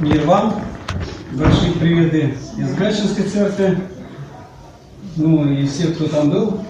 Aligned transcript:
Мир 0.00 0.24
вам. 0.26 0.62
Большие 1.32 1.72
приветы 1.72 2.34
из 2.56 2.72
Гатчинской 2.76 3.24
церкви. 3.24 3.80
Ну 5.16 5.50
и 5.50 5.66
все, 5.66 5.88
кто 5.88 6.06
там 6.06 6.30
был 6.30 6.60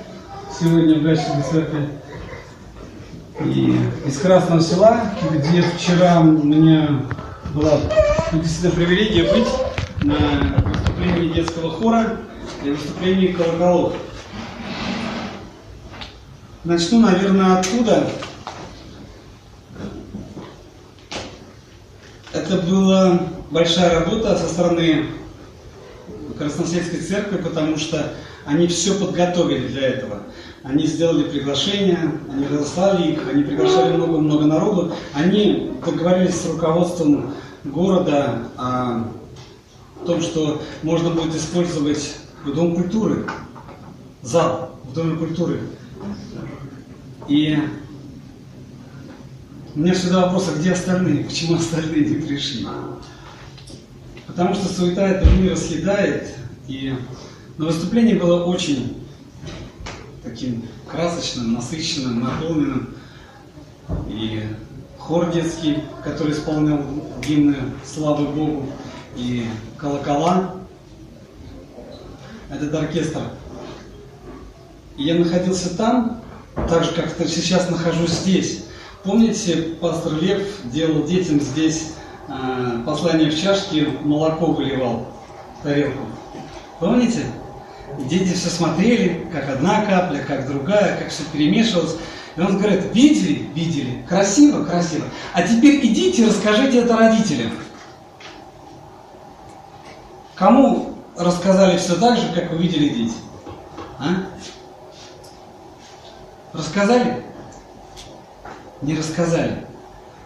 сегодня 0.59 0.99
в 0.99 1.03
Гатчинской 1.03 1.43
церкви. 1.43 1.89
И 3.45 3.79
из 4.07 4.19
Красного 4.19 4.63
села, 4.63 5.03
где 5.31 5.61
вчера 5.61 6.21
у 6.21 6.43
меня 6.43 7.03
была 7.53 7.81
действительно 8.33 8.73
привилегия 8.73 9.31
быть 9.31 9.49
на 10.05 10.63
выступлении 10.65 11.35
детского 11.35 11.71
хора 11.71 12.17
и 12.65 12.71
выступлении 12.71 13.33
колоколов. 13.33 13.93
Начну, 16.65 17.01
наверное, 17.01 17.59
оттуда. 17.59 18.09
Это 22.49 22.63
была 22.63 23.21
большая 23.51 24.01
работа 24.01 24.35
со 24.39 24.49
стороны 24.49 25.05
Красносельской 26.39 27.01
церкви, 27.01 27.37
потому 27.37 27.77
что 27.77 28.15
они 28.47 28.69
все 28.69 28.95
подготовили 28.95 29.69
для 29.69 29.89
этого. 29.89 30.21
Они 30.63 30.87
сделали 30.87 31.25
приглашения, 31.25 32.11
они 32.33 32.47
разослали 32.47 33.13
их, 33.13 33.29
они 33.31 33.43
приглашали 33.43 33.95
много-много 33.95 34.47
народу. 34.47 34.95
Они 35.13 35.73
договорились 35.85 36.41
с 36.41 36.47
руководством 36.47 37.35
города 37.65 38.39
о 38.57 39.05
том, 40.07 40.23
что 40.23 40.63
можно 40.83 41.11
будет 41.11 41.35
использовать 41.35 42.17
Дом 42.47 42.77
культуры, 42.77 43.27
зал 44.23 44.71
в 44.85 44.95
Доме 44.95 45.17
культуры. 45.17 45.61
И 47.29 47.59
у 49.79 49.81
меня 49.81 49.95
всегда 49.95 50.23
вопрос, 50.23 50.49
а 50.49 50.59
где 50.59 50.73
остальные? 50.73 51.23
Почему 51.23 51.55
остальные 51.55 52.07
не 52.07 52.17
пришли? 52.17 52.67
Потому 54.27 54.53
что 54.55 54.67
суета 54.67 55.07
это 55.07 55.31
мир 55.31 55.57
съедает. 55.57 56.35
И 56.67 56.97
на 57.59 57.67
выступлении 57.67 58.15
было 58.15 58.45
очень 58.45 59.01
таким 60.25 60.67
красочным, 60.89 61.55
насыщенным, 61.55 62.19
наполненным. 62.19 62.97
И 64.09 64.43
хор 64.99 65.31
детский, 65.31 65.79
который 66.03 66.33
исполнял 66.33 66.83
гимны 67.25 67.59
«Славы 67.85 68.27
Богу», 68.27 68.67
и 69.15 69.47
колокола. 69.77 70.57
Этот 72.51 72.75
оркестр. 72.75 73.21
И 74.97 75.05
я 75.05 75.15
находился 75.15 75.77
там, 75.77 76.21
так 76.69 76.83
же, 76.83 76.91
как 76.91 77.15
сейчас 77.29 77.71
нахожусь 77.71 78.11
здесь. 78.11 78.65
Помните, 79.05 79.77
пастор 79.81 80.15
Лев 80.15 80.43
делал 80.65 81.05
детям 81.05 81.41
здесь 81.41 81.95
э, 82.29 82.83
послание 82.85 83.31
в 83.31 83.41
чашке, 83.41 83.87
молоко 84.03 84.47
выливал 84.47 85.07
в 85.59 85.63
тарелку. 85.63 86.01
Помните? 86.81 87.25
Дети 88.11 88.35
все 88.35 88.49
смотрели, 88.49 89.27
как 89.33 89.49
одна 89.49 89.85
капля, 89.87 90.23
как 90.27 90.47
другая, 90.47 90.99
как 90.99 91.09
все 91.09 91.23
перемешивалось. 91.33 91.97
И 92.37 92.41
он 92.41 92.59
говорит, 92.59 92.95
видели? 92.95 93.49
Видели. 93.55 94.05
Красиво, 94.09 94.65
красиво. 94.65 95.05
А 95.33 95.43
теперь 95.43 95.85
идите 95.85 96.23
и 96.23 96.27
расскажите 96.27 96.81
это 96.81 96.97
родителям. 96.97 97.53
Кому 100.35 100.95
рассказали 101.17 101.79
все 101.79 101.97
так 101.97 102.17
же, 102.17 102.33
как 102.35 102.53
вы 102.53 102.59
видели 102.59 102.89
дети? 102.91 103.15
А? 103.99 104.27
Рассказали? 106.53 107.25
Не 108.83 108.97
рассказали. 108.97 109.65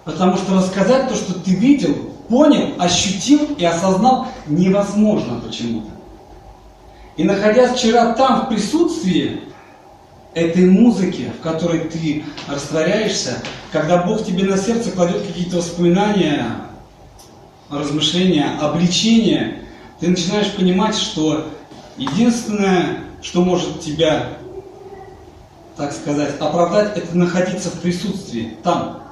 Потому 0.04 0.36
что 0.36 0.54
рассказать 0.54 1.08
то, 1.08 1.14
что 1.14 1.38
ты 1.38 1.52
видел, 1.52 1.94
понял, 2.28 2.74
ощутил 2.78 3.54
и 3.56 3.64
осознал, 3.64 4.28
невозможно 4.46 5.40
почему-то. 5.40 5.90
И 7.16 7.24
находясь 7.24 7.72
вчера 7.72 8.14
там, 8.14 8.42
в 8.42 8.48
присутствии 8.48 9.40
этой 10.34 10.68
музыки, 10.68 11.30
в 11.38 11.42
которой 11.42 11.80
ты 11.80 12.24
растворяешься, 12.48 13.38
когда 13.70 14.02
Бог 14.02 14.24
тебе 14.24 14.44
на 14.44 14.56
сердце 14.56 14.90
кладет 14.90 15.26
какие-то 15.26 15.58
воспоминания, 15.58 16.46
размышления, 17.70 18.58
обличения, 18.60 19.58
ты 20.00 20.08
начинаешь 20.08 20.50
понимать, 20.52 20.96
что 20.96 21.48
единственное, 21.96 23.00
что 23.20 23.42
может 23.42 23.80
тебя 23.80 24.38
так 25.76 25.92
сказать, 25.92 26.38
оправдать, 26.38 26.96
это 26.96 27.16
находиться 27.16 27.70
в 27.70 27.80
присутствии, 27.80 28.56
там. 28.62 29.02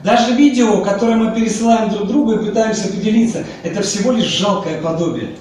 Даже 0.00 0.34
видео, 0.34 0.82
которое 0.82 1.16
мы 1.16 1.34
пересылаем 1.34 1.90
друг 1.90 2.08
другу 2.08 2.32
и 2.32 2.44
пытаемся 2.44 2.88
поделиться, 2.88 3.44
это 3.62 3.82
всего 3.82 4.12
лишь 4.12 4.26
жалкое 4.26 4.80
подобие. 4.80 5.36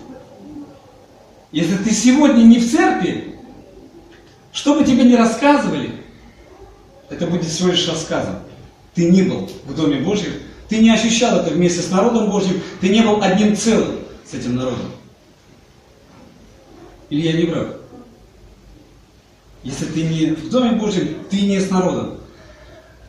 Если 1.52 1.76
ты 1.78 1.92
сегодня 1.92 2.44
не 2.44 2.60
в 2.60 2.72
церкви, 2.72 3.36
что 4.54 4.76
бы 4.76 4.86
тебе 4.86 5.04
ни 5.04 5.16
рассказывали, 5.16 5.92
это 7.10 7.28
будет 7.28 7.46
всего 7.46 7.70
лишь 7.70 7.88
рассказом. 7.88 8.36
Ты 8.94 9.10
не 9.10 9.24
был 9.24 9.50
в 9.66 9.76
Доме 9.76 10.00
Божьем, 10.00 10.34
ты 10.70 10.78
не 10.78 10.90
ощущал 10.90 11.40
это 11.40 11.52
вместе 11.52 11.82
с 11.82 11.90
народом 11.90 12.30
Божьим, 12.30 12.62
ты 12.80 12.90
не 12.90 13.02
был 13.02 13.22
одним 13.22 13.56
целым 13.56 14.00
с 14.30 14.34
этим 14.34 14.56
народом. 14.56 14.92
Или 17.10 17.28
я 17.28 17.34
не 17.34 17.46
прав? 17.46 17.81
Если 19.64 19.86
ты 19.86 20.04
не 20.04 20.32
в 20.32 20.50
Доме 20.50 20.72
Божьем, 20.72 21.18
ты 21.30 21.42
не 21.42 21.60
с 21.60 21.70
народом. 21.70 22.18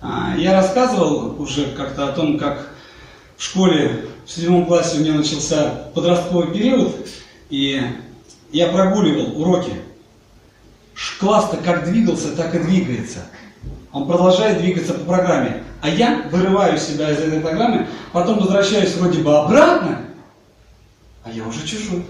А, 0.01 0.35
я 0.37 0.53
рассказывал 0.53 1.41
уже 1.41 1.67
как-то 1.73 2.09
о 2.09 2.13
том, 2.13 2.39
как 2.39 2.71
в 3.37 3.43
школе 3.43 4.07
в 4.27 4.31
седьмом 4.31 4.67
классе 4.67 4.99
у 4.99 5.01
меня 5.01 5.15
начался 5.15 5.91
подростковый 5.95 6.53
период, 6.53 6.95
и 7.49 7.83
я 8.51 8.69
прогуливал 8.69 9.41
уроки. 9.41 9.73
Класс-то 11.19 11.57
как 11.57 11.85
двигался, 11.85 12.37
так 12.37 12.55
и 12.55 12.59
двигается. 12.59 13.21
Он 13.93 14.07
продолжает 14.07 14.59
двигаться 14.59 14.95
по 14.95 15.05
программе. 15.05 15.63
А 15.81 15.89
я 15.89 16.23
вырываю 16.31 16.79
себя 16.79 17.11
из 17.11 17.19
этой 17.19 17.41
программы, 17.41 17.89
потом 18.13 18.39
возвращаюсь 18.39 18.95
вроде 18.95 19.21
бы 19.21 19.37
обратно, 19.37 20.01
а 21.25 21.31
я 21.31 21.45
уже 21.45 21.67
чужой. 21.67 22.05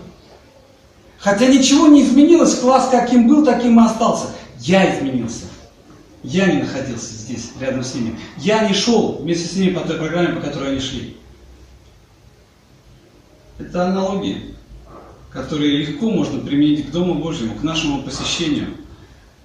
Хотя 1.23 1.47
ничего 1.47 1.87
не 1.87 2.03
изменилось, 2.03 2.57
класс 2.57 2.89
каким 2.91 3.29
был, 3.29 3.45
таким 3.45 3.79
и 3.79 3.85
остался. 3.85 4.27
Я 4.59 4.99
изменился. 4.99 5.45
Я 6.25 6.47
не 6.47 6.63
находился 6.63 7.15
здесь, 7.15 7.53
рядом 7.61 7.85
с 7.85 7.95
ними. 7.95 8.19
Я 8.39 8.67
не 8.67 8.75
шел 8.75 9.19
вместе 9.19 9.47
с 9.47 9.55
ними 9.55 9.73
по 9.73 9.87
той 9.87 9.99
программе, 9.99 10.35
по 10.35 10.41
которой 10.41 10.73
они 10.73 10.81
шли. 10.81 11.17
Это 13.61 13.87
аналогии, 13.87 14.57
которые 15.31 15.79
легко 15.79 16.11
можно 16.11 16.41
применить 16.41 16.89
к 16.89 16.91
Дому 16.91 17.15
Божьему, 17.15 17.55
к 17.55 17.63
нашему 17.63 18.03
посещению. 18.03 18.77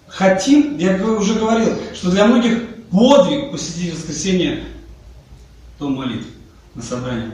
Хотим, 0.07 0.77
я 0.77 0.95
уже 0.95 1.35
говорил, 1.35 1.77
что 1.93 2.09
для 2.09 2.25
многих 2.25 2.63
подвиг 2.89 3.51
посетить 3.51 3.93
воскресенье 3.93 4.63
Дом 5.77 5.93
молитв 5.93 6.25
на 6.73 6.81
собрании. 6.81 7.33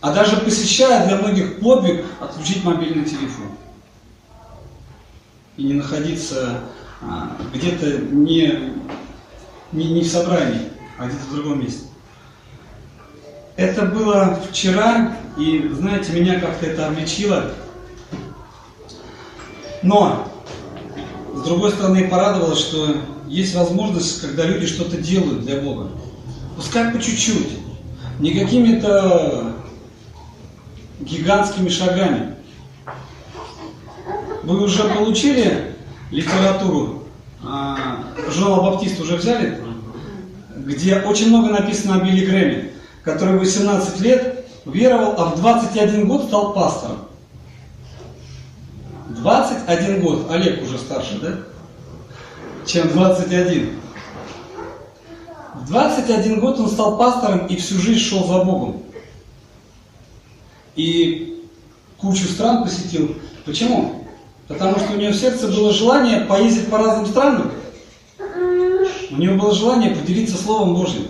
А 0.00 0.12
даже 0.12 0.36
посещая 0.36 1.06
для 1.06 1.16
многих 1.16 1.60
подвиг 1.60 2.04
отключить 2.20 2.64
мобильный 2.64 3.04
телефон. 3.04 3.48
И 5.56 5.64
не 5.64 5.74
находиться 5.74 6.60
а, 7.00 7.36
где-то 7.52 7.98
не, 8.12 8.74
не, 9.72 9.90
не 9.90 10.02
в 10.02 10.06
собрании, 10.06 10.70
а 10.98 11.06
где-то 11.06 11.24
в 11.24 11.34
другом 11.34 11.60
месте. 11.60 11.82
Это 13.56 13.86
было 13.86 14.38
вчера, 14.48 15.16
и, 15.36 15.68
знаете, 15.72 16.12
меня 16.12 16.38
как-то 16.38 16.66
это 16.66 16.86
обличило. 16.86 17.50
Но, 19.82 20.30
с 21.34 21.42
другой 21.42 21.72
стороны, 21.72 22.08
порадовало, 22.08 22.54
что 22.54 22.98
есть 23.26 23.56
возможность, 23.56 24.20
когда 24.20 24.44
люди 24.44 24.66
что-то 24.66 24.96
делают 24.96 25.44
для 25.44 25.60
Бога. 25.60 25.90
Пускай 26.54 26.92
по 26.92 27.00
чуть-чуть. 27.00 27.58
Не 28.20 28.32
какими-то 28.38 29.57
гигантскими 31.00 31.68
шагами. 31.68 32.34
Вы 34.42 34.62
уже 34.62 34.84
получили 34.84 35.74
литературу? 36.10 37.04
А, 37.44 38.04
журнал 38.30 38.62
Баптист 38.62 39.00
уже 39.00 39.16
взяли? 39.16 39.60
Где 40.56 41.00
очень 41.00 41.28
много 41.28 41.50
написано 41.50 41.96
о 41.96 42.04
Билли 42.04 42.26
Грэме, 42.26 42.72
который 43.02 43.38
18 43.38 44.00
лет 44.00 44.46
веровал, 44.64 45.14
а 45.18 45.24
в 45.26 45.40
21 45.40 46.08
год 46.08 46.24
стал 46.24 46.52
пастором. 46.52 46.98
21 49.08 50.00
год. 50.00 50.30
Олег 50.30 50.62
уже 50.62 50.78
старше, 50.78 51.18
да? 51.20 51.38
Чем 52.66 52.88
21. 52.88 53.80
В 55.54 55.66
21 55.66 56.40
год 56.40 56.60
он 56.60 56.68
стал 56.68 56.98
пастором 56.98 57.46
и 57.46 57.56
всю 57.56 57.78
жизнь 57.78 58.00
шел 58.00 58.26
за 58.26 58.44
Богом 58.44 58.82
и 60.78 61.44
кучу 61.98 62.24
стран 62.24 62.62
посетил. 62.62 63.16
Почему? 63.44 64.06
Потому 64.46 64.78
что 64.78 64.92
у 64.92 64.96
него 64.96 65.12
в 65.12 65.16
сердце 65.16 65.48
было 65.48 65.72
желание 65.72 66.20
поездить 66.20 66.68
по 66.68 66.78
разным 66.78 67.06
странам. 67.06 67.50
У 69.10 69.16
него 69.16 69.36
было 69.36 69.54
желание 69.54 69.90
поделиться 69.90 70.36
Словом 70.38 70.74
Божьим 70.74 71.08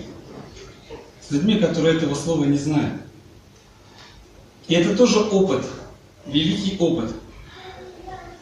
с 1.20 1.30
людьми, 1.30 1.56
которые 1.56 1.96
этого 1.96 2.14
слова 2.14 2.44
не 2.44 2.56
знают. 2.56 2.94
И 4.68 4.74
это 4.74 4.96
тоже 4.96 5.20
опыт, 5.20 5.64
великий 6.26 6.78
опыт. 6.78 7.10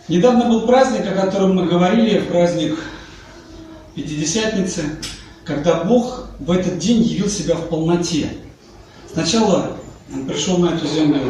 Недавно 0.09 0.49
был 0.49 0.67
праздник, 0.67 1.07
о 1.09 1.21
котором 1.21 1.57
мы 1.57 1.67
говорили, 1.67 2.21
праздник 2.21 2.79
Пятидесятницы, 3.97 5.01
когда 5.45 5.83
Бог 5.83 6.29
в 6.39 6.51
этот 6.51 6.79
день 6.79 7.03
явил 7.03 7.29
себя 7.29 7.57
в 7.57 7.69
полноте. 7.69 8.29
Сначала 9.11 9.79
он 10.13 10.27
пришел 10.27 10.59
на 10.59 10.75
эту 10.75 10.87
землю, 10.87 11.21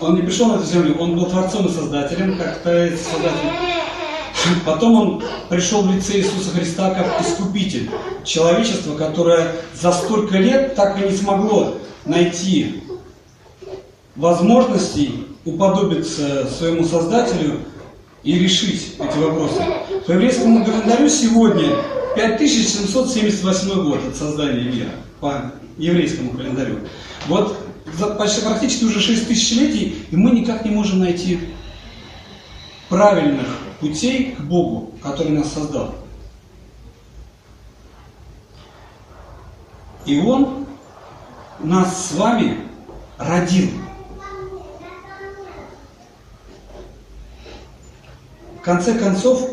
он 0.00 0.16
не 0.16 0.22
пришел 0.22 0.48
на 0.48 0.56
эту 0.56 0.64
землю, 0.64 0.96
он 0.98 1.16
был 1.16 1.26
Творцом 1.26 1.66
и 1.66 1.72
Создателем, 1.72 2.36
как 2.36 2.62
Творец 2.62 3.00
Создатель. 3.00 3.50
Потом 4.66 4.94
он 4.94 5.22
пришел 5.48 5.82
в 5.82 5.94
лице 5.94 6.18
Иисуса 6.18 6.50
Христа 6.50 6.90
как 6.90 7.20
искупитель 7.20 7.90
человечества, 8.24 8.96
которое 8.96 9.52
за 9.80 9.92
столько 9.92 10.38
лет 10.38 10.74
так 10.74 11.00
и 11.00 11.08
не 11.08 11.16
смогло 11.16 11.74
найти 12.04 12.82
возможностей 14.16 15.26
уподобиться 15.44 16.48
своему 16.48 16.84
Создателю 16.84 17.60
и 18.24 18.38
решить 18.38 18.96
эти 18.98 19.18
вопросы. 19.18 19.62
По 20.06 20.12
еврейскому 20.12 20.64
календарю 20.64 21.08
сегодня 21.08 21.68
5778 22.16 23.84
год 23.84 24.00
от 24.08 24.16
создания 24.16 24.62
мира, 24.62 24.90
по 25.20 25.52
еврейскому 25.78 26.32
календарю. 26.32 26.80
Вот 27.26 27.56
почти 28.18 28.40
практически 28.42 28.84
уже 28.84 29.00
6 29.00 29.28
тысячелетий, 29.28 30.06
и 30.10 30.16
мы 30.16 30.30
никак 30.30 30.64
не 30.64 30.70
можем 30.70 31.00
найти 31.00 31.40
правильных 32.88 33.46
путей 33.80 34.32
к 34.32 34.40
Богу, 34.40 34.92
который 35.02 35.32
нас 35.32 35.52
создал. 35.52 35.94
И 40.04 40.18
Он 40.20 40.66
нас 41.60 42.08
с 42.08 42.12
вами 42.12 42.58
родил. 43.18 43.70
В 48.56 48.64
конце 48.64 48.94
концов, 48.98 49.48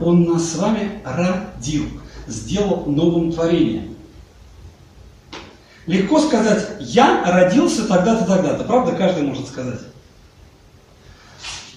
Он 0.00 0.24
нас 0.24 0.50
с 0.50 0.56
вами 0.56 1.00
родил, 1.04 1.86
сделал 2.26 2.84
новым 2.86 3.32
творением. 3.32 3.95
Легко 5.86 6.18
сказать, 6.18 6.66
я 6.80 7.22
родился 7.24 7.86
тогда-то, 7.86 8.24
тогда-то. 8.24 8.64
Правда, 8.64 8.92
каждый 8.92 9.22
может 9.22 9.46
сказать. 9.46 9.80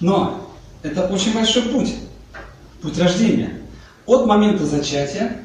Но 0.00 0.50
это 0.82 1.06
очень 1.06 1.32
большой 1.32 1.62
путь, 1.62 1.94
путь 2.82 2.98
рождения. 2.98 3.60
От 4.06 4.26
момента 4.26 4.66
зачатия 4.66 5.44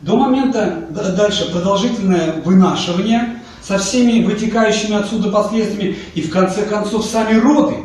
до 0.00 0.16
момента 0.16 0.86
дальше 0.90 1.50
продолжительное 1.50 2.40
вынашивание 2.42 3.40
со 3.62 3.78
всеми 3.78 4.24
вытекающими 4.24 4.96
отсюда 4.96 5.30
последствиями 5.30 5.96
и 6.14 6.22
в 6.22 6.30
конце 6.30 6.64
концов 6.64 7.04
сами 7.04 7.38
роды, 7.38 7.76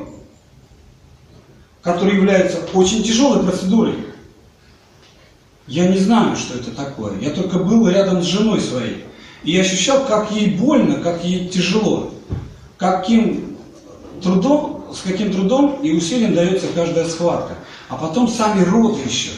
которые 1.82 2.18
являются 2.18 2.60
очень 2.74 3.04
тяжелой 3.04 3.44
процедурой. 3.44 3.96
Я 5.68 5.88
не 5.88 5.98
знаю, 5.98 6.36
что 6.36 6.58
это 6.58 6.72
такое. 6.72 7.20
Я 7.20 7.32
только 7.32 7.60
был 7.60 7.88
рядом 7.90 8.22
с 8.22 8.26
женой 8.26 8.62
своей. 8.62 9.06
И 9.44 9.58
ощущал, 9.58 10.06
как 10.06 10.32
ей 10.32 10.56
больно, 10.58 11.02
как 11.02 11.24
ей 11.24 11.48
тяжело. 11.48 12.14
Каким 12.78 13.58
трудом 14.22 14.80
с 14.94 15.02
каким 15.02 15.32
трудом 15.32 15.80
и 15.82 15.92
усилием 15.92 16.34
дается 16.34 16.68
каждая 16.74 17.06
схватка. 17.06 17.56
А 17.90 17.96
потом 17.96 18.28
сами 18.28 18.64
роды 18.64 19.00
еще. 19.06 19.32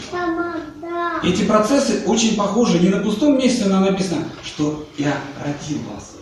Эти 1.23 1.43
процессы 1.43 2.03
очень 2.05 2.35
похожи. 2.35 2.79
Не 2.79 2.89
на 2.89 2.99
пустом 2.99 3.37
месте 3.37 3.65
но 3.65 3.79
написано, 3.79 4.25
что 4.43 4.87
я 4.97 5.17
родил 5.43 5.79
вас. 5.93 6.15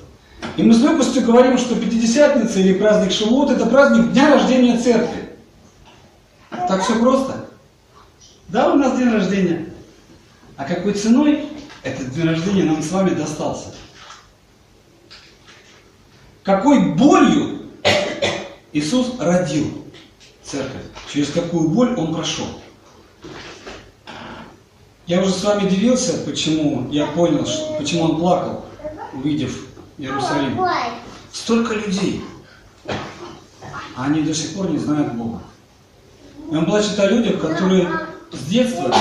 И 0.58 0.64
мы 0.64 0.74
с 0.74 0.82
легкостью 0.82 1.24
говорим, 1.24 1.58
что 1.58 1.76
Пятидесятница 1.76 2.60
или 2.60 2.74
праздник 2.74 3.12
Шивот– 3.12 3.50
это 3.52 3.66
праздник 3.66 4.12
дня 4.12 4.34
рождения 4.34 4.78
церкви. 4.78 5.30
Так 6.50 6.84
все 6.84 7.00
просто. 7.00 7.50
Да, 8.48 8.74
у 8.74 8.76
нас 8.76 8.98
день 8.98 9.10
рождения. 9.10 9.74
А 10.58 10.66
какой 10.66 10.94
ценой 10.94 11.46
этот 11.84 12.12
день 12.12 12.26
рождения 12.26 12.64
нам 12.64 12.82
с 12.82 12.92
вами 12.92 13.12
достался? 13.12 13.74
Какой 16.44 16.94
болью 16.94 17.60
Иисус 18.72 19.14
родил 19.20 19.84
церковь. 20.44 20.84
Через 21.12 21.32
какую 21.32 21.70
боль 21.70 21.96
Он 21.96 22.14
прошел. 22.14 22.48
Я 25.08 25.22
уже 25.22 25.32
с 25.32 25.44
вами 25.44 25.68
делился, 25.68 26.20
почему 26.24 26.88
я 26.92 27.08
понял, 27.08 27.46
что, 27.46 27.74
почему 27.80 28.04
он 28.04 28.20
плакал, 28.20 28.66
увидев 29.14 29.66
Иерусалим. 29.98 30.60
Столько 31.32 31.74
людей, 31.74 32.22
а 33.96 34.06
они 34.06 34.22
до 34.22 34.36
сих 34.36 34.54
пор 34.54 34.70
не 34.70 34.78
знают 34.78 35.14
Бога. 35.14 35.42
И 36.52 36.56
он 36.56 36.66
плачет 36.66 37.00
о 37.00 37.08
людях, 37.08 37.42
которые 37.42 37.90
с 38.32 38.46
детства 38.46 38.94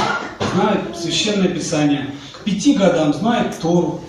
знают 0.54 0.96
Священное 0.96 1.48
Писание, 1.48 2.14
пяти 2.48 2.74
годам 2.74 3.12
знают 3.12 3.58
Тору, 3.58 4.00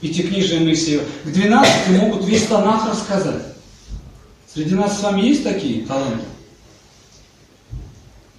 пятикнижие 0.00 0.60
Моисея, 0.60 1.02
к 1.24 1.28
двенадцати 1.30 1.90
могут 1.90 2.24
весь 2.24 2.46
Танах 2.46 2.88
рассказать. 2.88 3.42
Среди 4.52 4.74
нас 4.74 4.98
с 4.98 5.02
вами 5.02 5.20
есть 5.20 5.44
такие 5.44 5.84
таланты? 5.84 6.24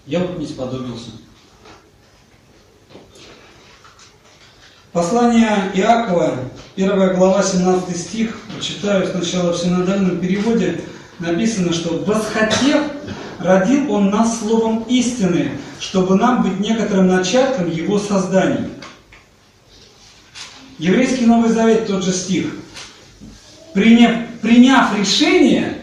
Я 0.08 0.22
вот 0.22 0.40
не 0.40 0.48
сподобился. 0.48 1.12
Послание 4.92 5.72
Иакова, 5.76 6.40
1 6.76 7.16
глава, 7.16 7.44
17 7.44 7.96
стих, 7.96 8.38
прочитаю 8.54 9.08
сначала 9.08 9.54
в 9.54 9.58
синодальном 9.58 10.20
переводе, 10.20 10.82
написано, 11.20 11.72
что 11.72 12.04
«восхотев, 12.06 12.82
родил 13.40 13.94
Он 13.94 14.10
нас 14.10 14.40
словом 14.40 14.84
истины, 14.90 15.52
чтобы 15.80 16.16
нам 16.16 16.44
быть 16.44 16.60
некоторым 16.60 17.08
начатком 17.08 17.70
Его 17.70 18.00
созданий». 18.00 18.68
Еврейский 20.82 21.28
Новый 21.28 21.52
Завет, 21.52 21.86
тот 21.86 22.04
же 22.04 22.12
стих. 22.12 22.56
Приняв, 23.76 24.40
приняв 24.42 24.98
решение, 24.98 25.78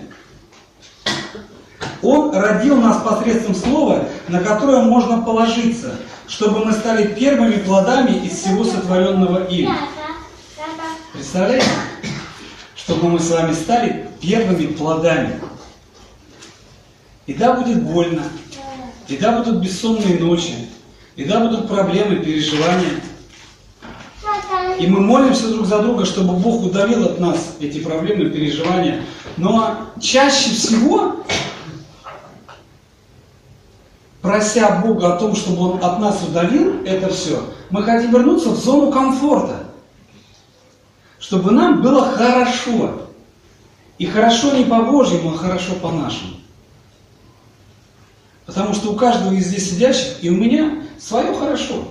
он 2.03 2.35
родил 2.35 2.81
нас 2.81 3.01
посредством 3.05 3.55
слова, 3.55 4.09
на 4.27 4.41
которое 4.41 4.83
можно 4.83 5.23
положиться, 5.23 5.95
чтобы 6.27 6.65
мы 6.65 6.73
стали 6.73 7.15
первыми 7.15 7.63
плодами 7.63 8.27
из 8.27 8.41
всего 8.41 8.65
сотворенного 8.65 9.45
им. 9.45 9.71
Представляете? 11.13 11.69
Чтобы 12.75 13.11
мы 13.11 13.21
с 13.21 13.31
вами 13.31 13.53
стали 13.53 14.11
первыми 14.21 14.67
плодами. 14.67 15.41
И 17.27 17.35
да, 17.35 17.53
будет 17.53 17.85
больно, 17.85 18.25
и 19.07 19.17
да, 19.17 19.39
будут 19.39 19.63
бессонные 19.63 20.19
ночи, 20.19 20.55
и 21.15 21.25
да, 21.25 21.39
будут 21.39 21.69
проблемы, 21.69 22.17
переживания. 22.17 23.01
И 24.79 24.87
мы 24.87 25.01
молимся 25.01 25.49
друг 25.49 25.67
за 25.67 25.83
друга, 25.83 26.05
чтобы 26.05 26.35
Бог 26.35 26.65
удалил 26.65 27.05
от 27.05 27.19
нас 27.19 27.57
эти 27.61 27.81
проблемы, 27.81 28.31
переживания. 28.31 29.03
Но 29.37 29.77
чаще 30.01 30.51
всего 30.51 31.17
прося 34.23 34.81
Бога 34.81 35.15
о 35.15 35.19
том, 35.19 35.35
чтобы 35.35 35.71
Он 35.71 35.85
от 35.85 35.99
нас 35.99 36.23
удалил 36.23 36.83
это 36.85 37.09
все, 37.09 37.43
мы 37.71 37.83
хотим 37.83 38.13
вернуться 38.13 38.51
в 38.51 38.57
зону 38.57 38.93
комфорта. 38.93 39.65
Чтобы 41.19 41.51
нам 41.51 41.83
было 41.83 42.05
хорошо. 42.05 43.03
И 43.99 44.07
хорошо 44.07 44.53
не 44.53 44.65
по-божьему, 44.65 45.35
а 45.35 45.37
хорошо 45.37 45.75
по-нашему. 45.75 46.35
Потому 48.47 48.73
что 48.73 48.93
у 48.93 48.95
каждого 48.97 49.33
из 49.33 49.47
здесь 49.47 49.71
сидящих, 49.71 50.23
и 50.23 50.31
у 50.31 50.37
меня, 50.37 50.85
свое 50.99 51.35
хорошо. 51.35 51.85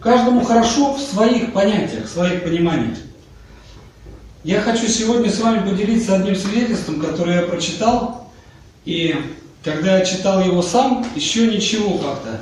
Каждому 0.00 0.44
хорошо 0.44 0.94
в 0.94 1.00
своих 1.00 1.52
понятиях, 1.52 2.04
в 2.04 2.12
своих 2.12 2.44
пониманиях. 2.44 2.98
Я 4.44 4.60
хочу 4.60 4.86
сегодня 4.86 5.30
с 5.30 5.40
вами 5.40 5.68
поделиться 5.68 6.14
одним 6.14 6.36
свидетельством, 6.36 7.00
которое 7.00 7.40
я 7.40 7.46
прочитал, 7.46 8.30
и 8.84 9.16
когда 9.64 9.98
я 9.98 10.04
читал 10.04 10.40
его 10.40 10.62
сам, 10.62 11.04
еще 11.16 11.48
ничего 11.48 11.98
как-то. 11.98 12.40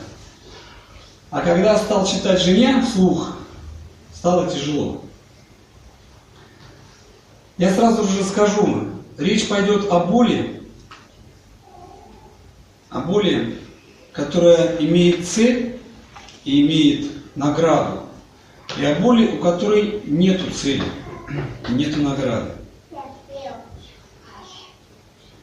А 1.31 1.41
когда 1.41 1.79
стал 1.79 2.07
читать 2.07 2.43
жене 2.43 2.83
вслух, 2.83 3.37
стало 4.15 4.51
тяжело. 4.51 5.03
Я 7.57 7.73
сразу 7.73 8.05
же 8.05 8.23
скажу, 8.23 8.89
речь 9.17 9.49
пойдет 9.49 9.91
о 9.91 10.01
боли, 10.01 10.63
о 12.91 13.01
боли, 13.01 13.59
которая 14.13 14.77
имеет 14.77 15.27
цель 15.27 15.81
и 16.45 16.61
имеет 16.61 17.16
награду, 17.37 18.01
и 18.79 18.85
о 18.85 18.97
боли, 18.97 19.37
у 19.37 19.39
которой 19.39 20.03
нету 20.07 20.51
цели, 20.51 20.83
нету 21.69 22.03
награды. 22.03 22.51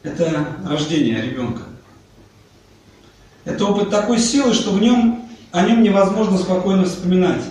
Это 0.02 0.58
рождение 0.66 1.22
ребенка. 1.22 1.62
Это 3.44 3.64
опыт 3.64 3.90
такой 3.90 4.18
силы, 4.18 4.52
что 4.52 4.72
в 4.72 4.80
нем, 4.80 5.28
о 5.50 5.66
нем 5.66 5.82
невозможно 5.82 6.36
спокойно 6.36 6.84
вспоминать. 6.84 7.42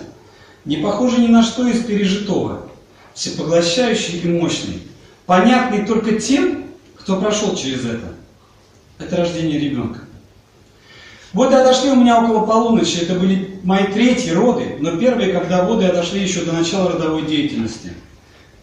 Не 0.64 0.76
похоже 0.76 1.20
ни 1.20 1.26
на 1.26 1.42
что 1.42 1.66
из 1.66 1.84
пережитого. 1.84 2.68
всепоглощающий 3.14 4.20
и 4.20 4.28
мощный, 4.28 4.82
понятный 5.26 5.86
только 5.86 6.18
тем, 6.18 6.66
кто 6.96 7.20
прошел 7.20 7.54
через 7.54 7.84
это. 7.84 8.12
Это 8.98 9.16
рождение 9.16 9.58
ребенка. 9.58 10.00
Вот 11.34 11.50
и 11.50 11.56
отошли 11.56 11.90
у 11.90 11.96
меня 11.96 12.22
около 12.22 12.46
полуночи, 12.46 12.98
это 13.02 13.14
были 13.18 13.58
мои 13.64 13.86
третьи 13.92 14.30
роды, 14.30 14.76
но 14.78 14.96
первые, 14.96 15.32
когда 15.32 15.64
воды 15.64 15.84
отошли 15.84 16.22
еще 16.22 16.44
до 16.44 16.52
начала 16.52 16.92
родовой 16.92 17.26
деятельности. 17.26 17.92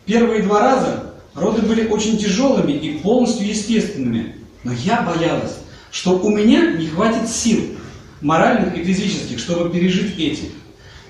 Первые 0.06 0.42
два 0.44 0.62
раза 0.62 1.13
роды 1.36 1.62
были 1.63 1.88
очень 1.88 2.18
тяжелыми 2.18 2.72
и 2.72 2.98
полностью 3.00 3.46
естественными, 3.46 4.38
но 4.63 4.72
я 4.72 5.01
боялась, 5.01 5.58
что 5.92 6.18
у 6.18 6.30
меня 6.30 6.72
не 6.72 6.88
хватит 6.88 7.28
сил, 7.28 7.60
моральных 8.22 8.78
и 8.78 8.84
физических, 8.86 9.40
чтобы 9.40 9.70
пережить 9.70 10.18
эти. 10.18 10.51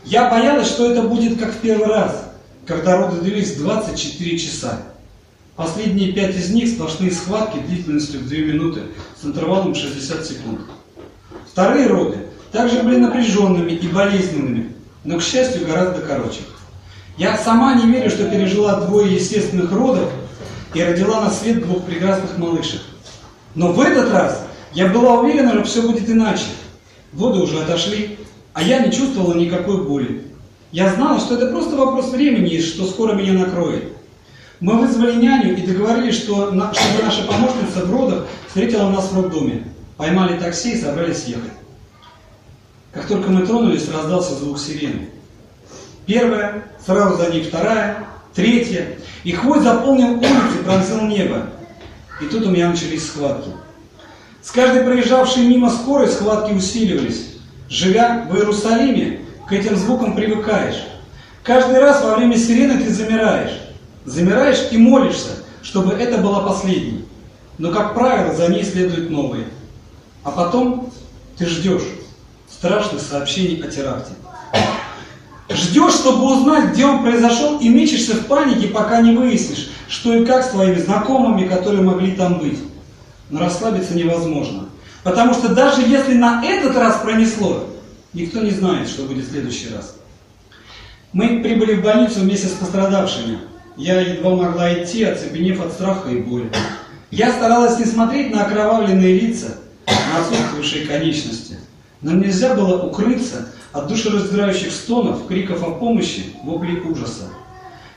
Я 0.04 0.32
боялась, 0.32 0.68
что 0.68 0.92
это 0.92 1.04
будет 1.04 1.38
как 1.38 1.54
в 1.54 1.58
первый 1.60 1.90
раз, 1.90 2.32
когда 2.66 2.98
роды 2.98 3.22
длились 3.22 3.56
24 3.58 4.40
часа. 4.40 4.82
Последние 5.56 6.12
пять 6.12 6.36
из 6.36 6.50
них 6.50 6.70
сплошные 6.70 7.12
схватки 7.12 7.60
длительностью 7.60 8.22
в 8.22 8.28
2 8.28 8.38
минуты 8.38 8.82
с 9.22 9.26
интервалом 9.26 9.76
60 9.76 10.26
секунд. 10.26 10.62
Вторые 11.52 11.88
роды 11.88 12.18
также 12.54 12.82
были 12.82 12.96
напряженными 12.96 13.72
и 13.72 13.88
болезненными, 13.90 14.74
но, 15.04 15.18
к 15.18 15.22
счастью, 15.22 15.68
гораздо 15.68 16.02
короче. 16.02 16.40
Я 17.18 17.38
сама 17.38 17.76
не 17.76 17.92
верю, 17.92 18.10
что 18.10 18.30
пережила 18.30 18.80
двое 18.80 19.14
естественных 19.14 19.70
родов 19.70 20.10
и 20.74 20.82
родила 20.82 21.20
на 21.20 21.30
свет 21.30 21.62
двух 21.62 21.84
прекрасных 21.84 22.38
малышек. 22.38 22.80
Но 23.54 23.74
в 23.74 23.82
этот 23.82 24.14
раз 24.14 24.46
я 24.74 24.88
была 24.88 25.20
уверена, 25.20 25.52
что 25.52 25.64
все 25.64 25.82
будет 25.82 26.10
иначе. 26.10 26.46
Воды 27.12 27.40
уже 27.40 27.62
отошли, 27.62 28.18
а 28.54 28.64
я 28.64 28.80
не 28.80 28.92
чувствовала 28.94 29.34
никакой 29.34 29.84
боли. 29.84 30.24
Я 30.72 30.94
знала, 30.94 31.20
что 31.20 31.36
это 31.36 31.48
просто 31.48 31.76
вопрос 31.76 32.12
времени, 32.12 32.52
и 32.52 32.62
что 32.62 32.86
скоро 32.86 33.14
меня 33.14 33.34
накроет. 33.34 33.92
Мы 34.62 34.78
вызвали 34.78 35.16
няню 35.16 35.58
и 35.58 35.68
договорились, 35.68 36.16
что, 36.16 36.48
чтобы 36.48 37.04
наша 37.04 37.24
помощница 37.24 37.86
в 37.86 37.92
родах 37.92 38.28
встретила 38.48 38.90
нас 38.90 39.12
в 39.12 39.22
роддоме. 39.22 39.66
Поймали 40.02 40.40
такси 40.40 40.72
и 40.72 40.82
собрались 40.82 41.26
ехать. 41.26 41.52
Как 42.92 43.06
только 43.06 43.30
мы 43.30 43.46
тронулись, 43.46 43.88
раздался 43.88 44.34
звук 44.34 44.58
сирены. 44.58 45.10
Первая, 46.08 46.64
сразу 46.84 47.18
за 47.18 47.30
ней 47.30 47.44
вторая, 47.44 48.08
третья. 48.34 48.98
И 49.24 49.32
хвой 49.32 49.60
заполнил 49.60 50.14
улицу, 50.14 50.64
пронзил 50.66 51.02
небо. 51.02 51.52
И 52.20 52.26
тут 52.26 52.48
у 52.48 52.50
меня 52.50 52.70
начались 52.70 53.06
схватки. 53.06 53.52
С 54.42 54.50
каждой 54.50 54.84
проезжавшей 54.84 55.46
мимо 55.46 55.70
скорой 55.70 56.08
схватки 56.08 56.52
усиливались. 56.52 57.36
Живя 57.70 58.26
в 58.28 58.36
Иерусалиме, 58.36 59.20
к 59.48 59.54
этим 59.54 59.76
звукам 59.76 60.16
привыкаешь. 60.16 60.84
Каждый 61.44 61.78
раз 61.78 62.04
во 62.04 62.16
время 62.16 62.40
сирены 62.40 62.84
ты 62.84 62.92
замираешь. 62.92 63.62
Замираешь 64.06 64.72
и 64.72 64.80
молишься, 64.80 65.44
чтобы 65.62 65.94
это 65.94 66.18
была 66.18 66.40
последней. 66.40 67.06
Но, 67.60 67.72
как 67.72 67.94
правило, 67.94 68.34
за 68.34 68.48
ней 68.48 68.64
следуют 68.64 69.12
новые. 69.12 69.46
А 70.24 70.32
потом 70.32 70.92
ты 71.38 71.46
ждешь 71.46 71.84
страшных 72.50 73.02
сообщений 73.02 73.62
о 73.64 73.68
теракте. 73.68 74.14
Ждешь, 75.50 75.96
чтобы 75.96 76.38
узнать, 76.38 76.74
где 76.74 76.86
он 76.86 77.02
произошел, 77.02 77.60
и 77.60 77.68
мечешься 77.68 78.16
в 78.16 78.28
панике, 78.28 78.68
пока 78.68 79.02
не 79.02 79.16
выяснишь, 79.16 79.70
что 79.88 80.14
и 80.14 80.26
как 80.26 80.46
с 80.46 80.50
твоими 80.50 80.80
знакомыми, 80.80 81.48
которые 81.48 81.82
могли 81.82 82.12
там 82.12 82.40
быть. 82.40 82.60
Но 83.30 83.40
расслабиться 83.40 83.96
невозможно. 83.96 84.70
Потому 85.04 85.34
что 85.34 85.54
даже 85.54 85.82
если 85.82 86.14
на 86.14 86.44
этот 86.46 86.76
раз 86.78 87.02
пронесло, 87.02 87.68
никто 88.14 88.42
не 88.42 88.52
знает, 88.52 88.88
что 88.88 89.04
будет 89.04 89.26
в 89.26 89.32
следующий 89.32 89.74
раз. 89.74 89.96
Мы 91.12 91.42
прибыли 91.42 91.74
в 91.76 91.84
больницу 91.84 92.20
вместе 92.20 92.48
с 92.48 92.52
пострадавшими. 92.52 93.40
Я 93.76 94.00
едва 94.00 94.36
могла 94.36 94.74
идти, 94.74 95.04
оцепенев 95.04 95.60
от 95.60 95.74
страха 95.74 96.10
и 96.10 96.18
боли. 96.22 96.52
Я 97.10 97.32
старалась 97.34 97.80
не 97.80 97.86
смотреть 97.86 98.34
на 98.34 98.46
окровавленные 98.46 99.20
лица, 99.20 99.58
на 100.12 100.22
отсутствующие 100.22 100.86
конечности. 100.86 101.58
Но 102.02 102.14
нельзя 102.14 102.56
было 102.56 102.84
укрыться 102.84 103.50
от 103.72 103.88
душераздирающих 103.88 104.72
стонов, 104.72 105.28
криков 105.28 105.64
о 105.64 105.72
помощи, 105.72 106.34
воплей 106.44 106.80
ужаса. 106.82 107.30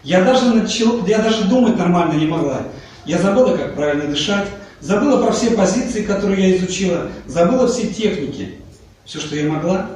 Я 0.03 0.23
даже, 0.23 0.55
начал, 0.55 1.05
я 1.07 1.19
даже 1.19 1.45
думать 1.45 1.79
нормально 1.79 2.19
не 2.19 2.27
могла. 2.27 2.63
Я 3.07 3.19
забыла, 3.19 3.57
как 3.57 3.75
правильно 3.75 4.07
дышать, 4.07 4.47
забыла 4.81 5.23
про 5.23 5.33
все 5.33 5.51
позиции, 5.53 6.03
которые 6.03 6.51
я 6.51 6.57
изучила, 6.57 7.09
забыла 7.27 7.67
все 7.67 7.89
техники. 7.89 8.57
Все, 9.05 9.19
что 9.21 9.37
я 9.37 9.51
могла, 9.51 9.91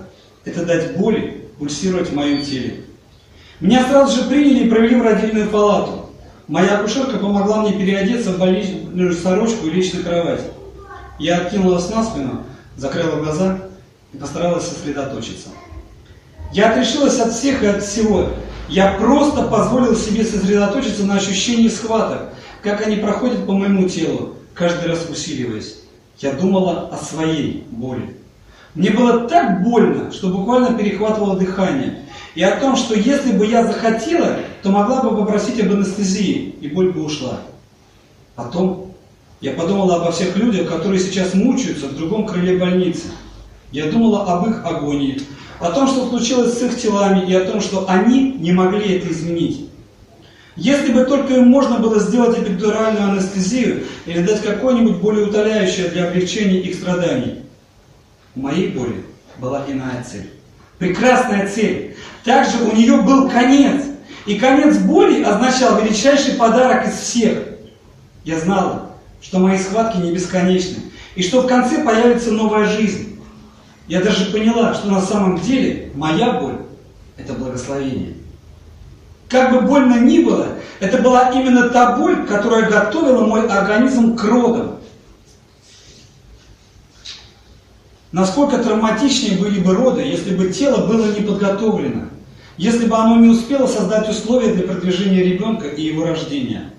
это 0.44 0.64
дать 0.64 0.96
боли 0.96 1.48
пульсировать 1.58 2.10
в 2.10 2.14
моем 2.14 2.42
теле. 2.42 2.80
Меня 3.60 3.86
сразу 3.86 4.16
же 4.16 4.28
приняли 4.28 4.64
и 4.64 4.70
провели 4.70 4.96
в 4.96 5.02
родильную 5.02 5.50
палату. 5.50 6.10
Моя 6.46 6.78
акушерка 6.78 7.18
помогла 7.18 7.62
мне 7.62 7.72
переодеться 7.72 8.30
в 8.30 8.38
больничную 8.38 9.12
сорочку 9.12 9.66
и 9.66 9.70
лечь 9.70 9.92
на 9.92 10.02
кровать. 10.02 10.40
Я 11.18 11.38
откинулась 11.38 11.88
на 11.90 12.04
спину, 12.04 12.44
закрыла 12.76 13.16
глаза 13.22 13.58
и 14.12 14.16
постаралась 14.16 14.66
сосредоточиться. 14.66 15.48
Я 16.52 16.70
отрешилась 16.70 17.18
от 17.18 17.32
всех 17.32 17.62
и 17.62 17.66
от 17.66 17.82
всего. 17.82 18.30
Я 18.68 18.92
просто 18.92 19.42
позволил 19.42 19.96
себе 19.96 20.25
сосредоточиться 20.25 21.04
на 21.04 21.16
ощущении 21.16 21.68
схваток, 21.68 22.32
как 22.62 22.87
они 22.87 22.96
проходят 22.96 23.46
по 23.46 23.52
моему 23.52 23.88
телу, 23.88 24.34
каждый 24.54 24.88
раз 24.88 25.06
усиливаясь. 25.10 25.76
Я 26.18 26.32
думала 26.32 26.88
о 26.88 26.96
своей 26.96 27.66
боли. 27.70 28.16
Мне 28.75 28.90
было 28.90 29.28
так 29.28 29.62
больно, 29.62 30.12
что 30.12 30.28
буквально 30.28 30.76
перехватывало 30.76 31.37
дыхание. 31.37 32.04
И 32.34 32.42
о 32.42 32.60
том, 32.60 32.76
что 32.76 32.94
если 32.94 33.32
бы 33.32 33.46
я 33.46 33.66
захотела, 33.66 34.37
то 34.62 34.70
могла 34.70 35.02
бы 35.02 35.16
попросить 35.16 35.60
об 35.60 35.72
анестезии, 35.72 36.54
и 36.60 36.68
боль 36.68 36.92
бы 36.92 37.02
ушла. 37.02 37.40
Потом 38.37 38.88
я 39.40 39.52
подумала 39.52 39.97
обо 39.97 40.11
всех 40.11 40.37
людях, 40.37 40.68
которые 40.68 41.00
сейчас 41.00 41.35
мучаются 41.35 41.87
в 41.87 41.97
другом 41.97 42.26
крыле 42.26 42.59
больницы. 42.59 43.09
Я 43.71 43.90
думала 43.90 44.25
об 44.25 44.49
их 44.49 44.64
агонии, 44.64 45.21
о 45.61 45.71
том, 45.71 45.87
что 45.87 46.09
случилось 46.09 46.59
с 46.59 46.62
их 46.62 46.80
телами, 46.80 47.25
и 47.28 47.35
о 47.35 47.45
том, 47.45 47.61
что 47.61 47.88
они 47.88 48.33
не 48.33 48.52
могли 48.52 48.97
это 48.97 49.12
изменить. 49.12 49.68
Если 50.57 50.92
бы 50.92 51.04
только 51.04 51.35
им 51.35 51.49
можно 51.49 51.78
было 51.78 52.00
сделать 52.00 52.37
эпидуральную 52.37 53.12
анестезию 53.12 53.85
или 54.07 54.23
дать 54.23 54.42
какое-нибудь 54.42 54.97
более 54.97 55.26
утоляющее 55.26 55.88
для 55.88 56.09
облегчения 56.09 56.61
их 56.61 56.75
страданий. 56.75 57.42
У 58.35 58.40
моей 58.40 58.68
боли 58.68 59.04
была 59.38 59.64
иная 59.68 60.02
цель. 60.02 60.28
Прекрасная 60.78 61.49
цель. 61.49 61.97
Также 62.25 62.64
у 62.64 62.75
нее 62.75 63.02
был 63.02 63.30
конец. 63.30 63.85
И 64.26 64.37
конец 64.37 64.78
боли 64.78 65.23
означал 65.23 65.80
величайший 65.80 66.35
подарок 66.35 66.88
из 66.88 66.95
всех. 66.95 67.38
Я 68.25 68.40
знала, 68.40 68.88
что 69.20 69.38
мои 69.38 69.58
схватки 69.58 69.98
не 69.98 70.12
бесконечны, 70.12 70.82
и 71.14 71.22
что 71.22 71.42
в 71.42 71.46
конце 71.46 71.84
появится 71.84 72.30
новая 72.30 72.66
жизнь. 72.66 73.18
Я 73.88 74.02
даже 74.02 74.26
поняла, 74.26 74.75
что 74.75 74.88
на 74.88 75.00
самом 75.00 75.40
деле 75.40 75.90
моя 75.94 76.32
боль– 76.32 76.58
это 77.16 77.32
благословение. 77.32 78.14
Как 79.28 79.52
бы 79.52 79.60
больно 79.60 80.00
ни 80.00 80.20
было, 80.20 80.46
это 80.80 80.98
была 80.98 81.30
именно 81.30 81.68
та 81.68 81.96
боль, 81.96 82.26
которая 82.26 82.70
готовила 82.70 83.26
мой 83.26 83.46
организм 83.46 84.16
к 84.16 84.25
родам. 84.25 84.78
Насколько 88.10 88.58
травматичнее 88.58 89.38
были 89.38 89.60
бы 89.60 89.75
роды, 89.75 90.00
если 90.00 90.34
бы 90.34 90.50
тело 90.50 90.87
было 90.87 91.12
не 91.12 91.20
подготовлено, 91.20 92.06
если 92.56 92.87
бы 92.87 92.96
оно 92.96 93.16
не 93.16 93.28
успело 93.28 93.66
создать 93.66 94.08
условия 94.08 94.54
для 94.54 94.64
продвижения 94.64 95.22
ребенка 95.22 95.68
и 95.68 95.82
его 95.82 96.06
рождения. 96.06 96.72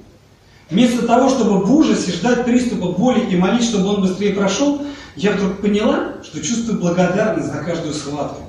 Вместо 0.69 1.07
того, 1.07 1.29
чтобы 1.29 1.65
в 1.65 1.75
ужасе 1.75 2.11
ждать 2.11 2.45
приступа 2.45 2.91
боли 2.91 3.21
и 3.29 3.35
молить, 3.35 3.63
чтобы 3.63 3.88
он 3.88 4.01
быстрее 4.01 4.33
прошел, 4.33 4.85
я 5.15 5.31
вдруг 5.31 5.61
поняла, 5.61 6.13
что 6.23 6.41
чувствую 6.41 6.79
благодарность 6.79 7.51
за 7.51 7.59
каждую 7.59 7.93
схватку. 7.93 8.43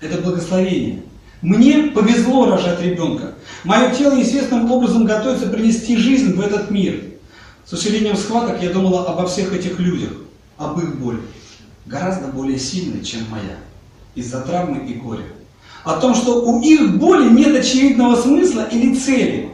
Это 0.00 0.22
благословение. 0.22 1.02
Мне 1.42 1.90
повезло 1.94 2.46
рожать 2.46 2.80
ребенка. 2.80 3.34
Мое 3.64 3.92
тело 3.92 4.14
естественным 4.14 4.70
образом 4.70 5.04
готовится 5.04 5.48
принести 5.48 5.96
жизнь 5.96 6.34
в 6.34 6.40
этот 6.40 6.70
мир. 6.70 7.02
С 7.66 7.72
усилением 7.72 8.16
схваток 8.16 8.62
я 8.62 8.70
думала 8.70 9.04
обо 9.06 9.26
всех 9.26 9.52
этих 9.52 9.80
людях, 9.80 10.10
об 10.56 10.78
их 10.78 11.00
боли. 11.00 11.20
Гораздо 11.86 12.28
более 12.28 12.58
сильной, 12.58 13.04
чем 13.04 13.22
моя. 13.28 13.58
Из-за 14.14 14.40
травмы 14.42 14.86
и 14.86 14.94
горя. 14.94 15.24
О 15.84 15.94
том, 15.94 16.14
что 16.14 16.44
у 16.44 16.62
их 16.62 16.98
боли 16.98 17.28
нет 17.30 17.56
очевидного 17.56 18.14
смысла 18.14 18.68
или 18.70 18.94
цели. 18.94 19.51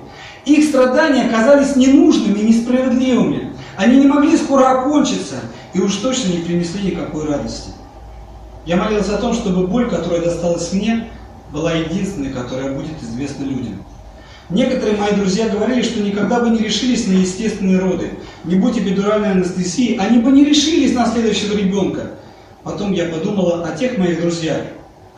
Их 0.49 0.65
страдания 0.65 1.25
оказались 1.25 1.77
ненужными 1.77 2.39
и 2.39 2.49
несправедливыми. 2.49 3.53
Они 3.77 3.99
не 3.99 4.07
могли 4.07 4.35
скоро 4.35 4.81
окончиться 4.81 5.37
и 5.75 5.81
уж 5.81 5.97
точно 5.97 6.33
не 6.33 6.39
принесли 6.39 6.91
никакой 6.91 7.27
радости. 7.27 7.71
Я 8.65 8.77
молилась 8.77 9.11
о 9.11 9.19
том, 9.19 9.35
чтобы 9.35 9.67
боль, 9.67 9.91
которая 9.91 10.23
досталась 10.23 10.73
мне, 10.73 11.11
была 11.53 11.73
единственной, 11.73 12.31
которая 12.31 12.73
будет 12.73 13.03
известна 13.03 13.45
людям. 13.45 13.85
Некоторые 14.49 14.97
мои 14.97 15.13
друзья 15.13 15.51
говорили, 15.51 15.83
что 15.83 16.01
никогда 16.01 16.41
бы 16.41 16.49
не 16.49 16.61
решились 16.61 17.07
на 17.07 17.13
естественные 17.13 17.79
роды. 17.79 18.13
Не 18.45 18.55
будь 18.55 18.79
эпидуральной 18.79 19.33
анестезии, 19.33 19.99
они 19.99 20.19
бы 20.19 20.33
не 20.33 20.45
решились 20.45 20.95
на 20.95 21.07
следующего 21.07 21.59
ребенка. 21.59 22.13
Потом 22.63 22.93
я 22.93 23.05
подумала 23.05 23.67
о 23.67 23.77
тех 23.77 23.99
моих 23.99 24.23
друзьях, 24.23 24.63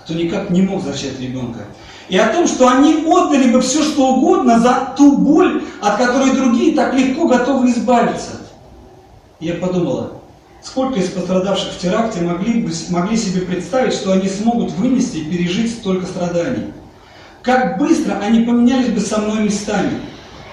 кто 0.03 0.15
никак 0.15 0.51
не 0.51 0.63
мог 0.63 0.83
зачать 0.83 1.21
ребенка. 1.21 1.61
И 2.11 2.19
о 2.19 2.33
том, 2.33 2.49
что 2.49 2.69
они 2.69 3.05
отдали 3.07 3.53
бы 3.53 3.61
все, 3.61 3.85
что 3.85 4.15
угодно 4.15 4.59
за 4.59 4.95
ту 4.97 5.17
боль, 5.17 5.63
от 5.81 5.97
которой 5.97 6.33
другие 6.33 6.75
так 6.75 6.93
легко 6.93 7.29
готовы 7.29 7.71
избавиться. 7.71 8.33
Я 9.39 9.55
подумала, 9.55 10.15
сколько 10.61 10.99
из 10.99 11.09
пострадавших 11.11 11.73
в 11.73 11.79
теракте 11.79 12.23
могли, 12.23 12.63
бы, 12.63 12.73
могли 12.91 13.17
себе 13.17 13.43
представить, 13.43 13.93
что 13.93 14.11
они 14.11 14.29
смогут 14.29 14.73
вынести 14.73 15.19
и 15.19 15.25
пережить 15.25 15.73
столько 15.73 16.05
страданий. 16.05 16.73
Как 17.43 17.79
быстро 17.79 18.19
они 18.19 18.41
поменялись 18.41 18.93
бы 18.93 19.01
со 19.01 19.19
мной 19.19 19.45
местами, 19.45 20.01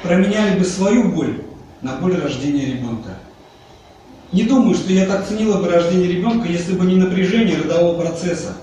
променяли 0.04 0.60
бы 0.60 0.64
свою 0.64 1.10
боль 1.10 1.42
на 1.82 1.96
боль 1.96 2.22
рождения 2.22 2.68
ребенка. 2.68 3.18
Не 4.32 4.44
думаю, 4.44 4.76
что 4.76 4.94
я 4.94 5.08
так 5.08 5.28
ценила 5.28 5.58
бы 5.58 5.70
рождение 5.70 6.08
ребенка, 6.08 6.48
если 6.48 6.74
бы 6.74 6.86
не 6.86 6.98
напряжение 6.98 7.58
родового 7.58 8.02
процесса. 8.02 8.54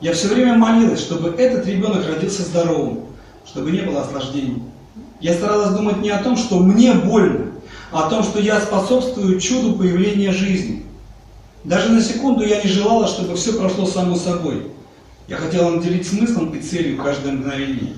Я 0.00 0.12
все 0.12 0.28
время 0.28 0.56
молилась, 0.56 1.00
чтобы 1.00 1.30
этот 1.30 1.66
ребенок 1.66 2.06
родился 2.06 2.42
здоровым, 2.42 3.00
чтобы 3.44 3.72
не 3.72 3.80
было 3.80 4.02
осложнений. 4.02 4.62
Я 5.20 5.34
старалась 5.34 5.76
думать 5.76 5.98
не 5.98 6.10
о 6.10 6.22
том, 6.22 6.36
что 6.36 6.60
мне 6.60 6.92
больно, 6.94 7.46
а 7.90 8.06
о 8.06 8.10
том, 8.10 8.22
что 8.22 8.38
я 8.38 8.60
способствую 8.60 9.40
чуду 9.40 9.74
появления 9.74 10.30
жизни. 10.30 10.86
Даже 11.64 11.90
на 11.90 12.00
секунду 12.00 12.44
я 12.44 12.62
не 12.62 12.68
желала, 12.68 13.08
чтобы 13.08 13.34
все 13.34 13.54
прошло 13.54 13.86
само 13.86 14.14
собой. 14.14 14.70
Я 15.26 15.36
хотела 15.36 15.70
наделить 15.70 16.08
смыслом 16.08 16.54
и 16.54 16.60
целью 16.60 17.02
каждое 17.02 17.32
мгновение. 17.32 17.94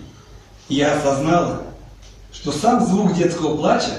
И 0.68 0.76
я 0.76 0.94
осознала, 0.94 1.62
что 2.32 2.50
сам 2.50 2.84
звук 2.84 3.14
детского 3.14 3.56
плача, 3.56 3.90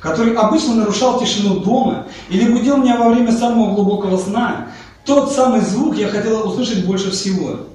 который 0.00 0.34
обычно 0.34 0.76
нарушал 0.76 1.20
тишину 1.20 1.60
дома 1.60 2.06
или 2.30 2.50
будил 2.50 2.78
меня 2.78 2.96
во 2.96 3.10
время 3.10 3.32
самого 3.32 3.74
глубокого 3.74 4.16
сна, 4.16 4.68
тот 5.04 5.32
самый 5.32 5.60
звук 5.60 5.96
я 5.96 6.08
хотела 6.08 6.42
услышать 6.42 6.84
больше 6.84 7.10
всего. 7.10 7.66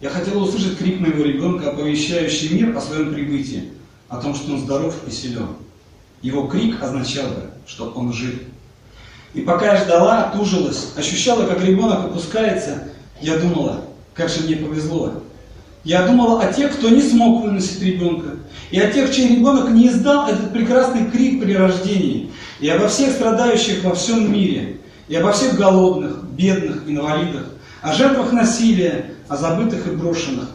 Я 0.00 0.10
хотела 0.10 0.42
услышать 0.42 0.78
крик 0.78 1.00
моего 1.00 1.24
ребенка, 1.24 1.70
оповещающий 1.70 2.50
мир 2.50 2.76
о 2.76 2.80
своем 2.80 3.14
прибытии, 3.14 3.70
о 4.08 4.18
том, 4.18 4.34
что 4.34 4.52
он 4.52 4.60
здоров 4.60 4.94
и 5.06 5.10
силен. 5.10 5.48
Его 6.22 6.46
крик 6.46 6.82
означал 6.82 7.28
бы, 7.28 7.50
что 7.66 7.90
он 7.90 8.12
жив. 8.12 8.34
И 9.32 9.40
пока 9.40 9.74
я 9.74 9.84
ждала, 9.84 10.32
тужилась, 10.34 10.92
ощущала, 10.96 11.46
как 11.46 11.62
ребенок 11.64 12.06
опускается, 12.06 12.88
я 13.20 13.36
думала, 13.38 13.84
как 14.14 14.28
же 14.28 14.42
мне 14.42 14.56
повезло. 14.56 15.22
Я 15.84 16.06
думала 16.06 16.42
о 16.42 16.52
тех, 16.52 16.76
кто 16.76 16.88
не 16.88 17.00
смог 17.00 17.44
выносить 17.44 17.80
ребенка, 17.80 18.36
и 18.70 18.80
о 18.80 18.90
тех, 18.90 19.14
чей 19.14 19.36
ребенок 19.36 19.70
не 19.70 19.88
издал 19.88 20.28
этот 20.28 20.52
прекрасный 20.52 21.10
крик 21.10 21.42
при 21.42 21.54
рождении, 21.54 22.32
и 22.60 22.68
обо 22.68 22.88
всех 22.88 23.12
страдающих 23.12 23.84
во 23.84 23.94
всем 23.94 24.32
мире, 24.32 24.80
и 25.08 25.14
обо 25.16 25.32
всех 25.32 25.56
голодных, 25.56 26.24
бедных, 26.24 26.82
инвалидах, 26.86 27.46
о 27.82 27.92
жертвах 27.92 28.32
насилия, 28.32 29.12
о 29.28 29.36
забытых 29.36 29.86
и 29.86 29.90
брошенных. 29.90 30.48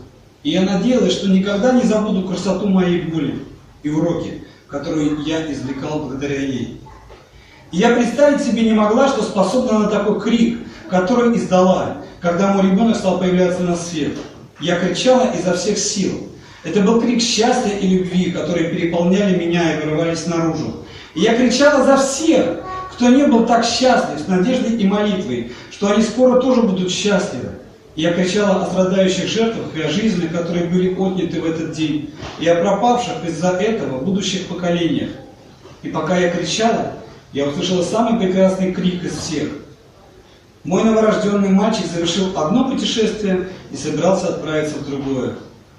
И 0.44 0.50
я 0.52 0.62
надеялась, 0.62 1.14
что 1.14 1.30
никогда 1.30 1.72
не 1.72 1.84
забуду 1.84 2.28
красоту 2.28 2.68
моей 2.68 3.04
боли 3.04 3.46
и 3.84 3.90
уроки, 3.90 4.44
которые 4.68 5.18
я 5.26 5.52
извлекал 5.52 6.00
благодаря 6.00 6.42
ей. 6.42 6.82
И 7.72 7.78
я 7.78 7.96
представить 7.96 8.42
себе 8.42 8.64
не 8.64 8.74
могла, 8.74 9.08
что 9.08 9.24
способна 9.24 9.80
на 9.80 9.88
такой 9.88 10.20
крик, 10.20 10.60
который 10.90 11.38
издала, 11.38 11.98
когда 12.20 12.54
мой 12.54 12.70
ребенок 12.70 12.98
стал 12.98 13.20
появляться 13.20 13.64
на 13.64 13.76
свет. 13.76 14.18
Я 14.60 14.80
кричала 14.80 15.32
изо 15.34 15.54
всех 15.54 15.78
сил. 15.78 16.28
Это 16.64 16.82
был 16.82 17.02
крик 17.02 17.22
счастья 17.22 17.72
и 17.72 17.88
любви, 17.88 18.32
которые 18.32 18.70
переполняли 18.70 19.38
меня 19.38 19.74
и 19.74 19.84
вырывались 19.84 20.28
наружу. 20.28 20.86
И 21.16 21.22
я 21.22 21.36
кричала 21.36 21.84
за 21.84 21.98
всех, 21.98 22.64
кто 23.02 23.10
не 23.10 23.26
был 23.26 23.48
так 23.48 23.66
счастлив, 23.66 24.20
с 24.20 24.28
надеждой 24.28 24.76
и 24.76 24.86
молитвой, 24.86 25.54
что 25.72 25.92
они 25.92 26.04
скоро 26.04 26.40
тоже 26.40 26.62
будут 26.62 26.92
счастливы. 26.92 27.50
Я 27.96 28.14
кричала 28.14 28.64
о 28.64 28.68
страдающих 28.68 29.28
жертвах 29.28 29.76
и 29.76 29.82
о 29.82 29.90
жизни, 29.90 30.28
которые 30.28 30.66
были 30.66 30.94
отняты 30.94 31.42
в 31.42 31.46
этот 31.46 31.72
день, 31.72 32.14
и 32.40 32.48
о 32.48 32.62
пропавших 32.62 33.26
из-за 33.28 33.54
этого 33.54 34.02
будущих 34.02 34.46
поколениях. 34.46 35.10
И 35.82 35.90
пока 35.90 36.16
я 36.16 36.30
кричала, 36.30 36.94
я 37.34 37.48
услышала 37.48 37.82
самый 37.82 38.20
прекрасный 38.20 38.72
крик 38.72 39.04
из 39.04 39.18
всех. 39.18 39.50
Мой 40.64 40.84
новорожденный 40.84 41.50
мальчик 41.50 41.88
завершил 41.88 42.38
одно 42.38 42.70
путешествие 42.70 43.50
и 43.72 43.78
собирался 43.78 44.28
отправиться 44.28 44.76
в 44.78 44.88
другое. 44.88 45.38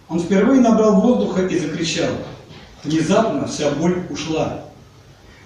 Он 0.08 0.18
впервые 0.18 0.60
набрал 0.60 1.00
воздуха 1.00 1.42
и 1.42 1.56
закричал. 1.56 2.10
Внезапно 2.82 3.46
вся 3.46 3.70
боль 3.70 4.02
ушла. 4.10 4.64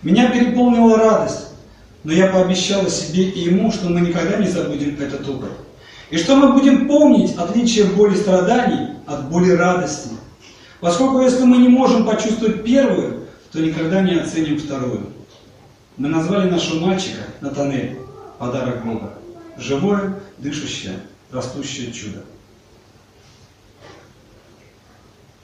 Меня 0.02 0.30
переполнила 0.30 0.96
радость, 0.96 1.48
но 2.06 2.12
я 2.12 2.28
пообещала 2.28 2.88
себе 2.88 3.24
и 3.24 3.40
ему, 3.46 3.72
что 3.72 3.88
мы 3.88 4.00
никогда 4.00 4.36
не 4.36 4.46
забудем 4.46 4.96
этот 5.00 5.28
опыт. 5.28 5.50
И 6.08 6.16
что 6.16 6.36
мы 6.36 6.52
будем 6.52 6.86
помнить 6.86 7.34
отличие 7.36 7.86
боли 7.86 8.14
страданий 8.14 8.90
от 9.08 9.28
боли 9.28 9.50
радости. 9.50 10.10
Поскольку 10.78 11.20
если 11.20 11.42
мы 11.42 11.56
не 11.56 11.68
можем 11.68 12.06
почувствовать 12.06 12.62
первую, 12.62 13.26
то 13.50 13.58
никогда 13.58 14.02
не 14.02 14.14
оценим 14.14 14.56
вторую. 14.56 15.08
Мы 15.96 16.06
назвали 16.06 16.48
нашего 16.48 16.86
мальчика 16.86 17.24
Натанель 17.40 17.98
подарок 18.38 18.84
Бога. 18.84 19.14
Живое, 19.58 20.20
дышащее, 20.38 21.00
растущее 21.32 21.90
чудо. 21.90 22.22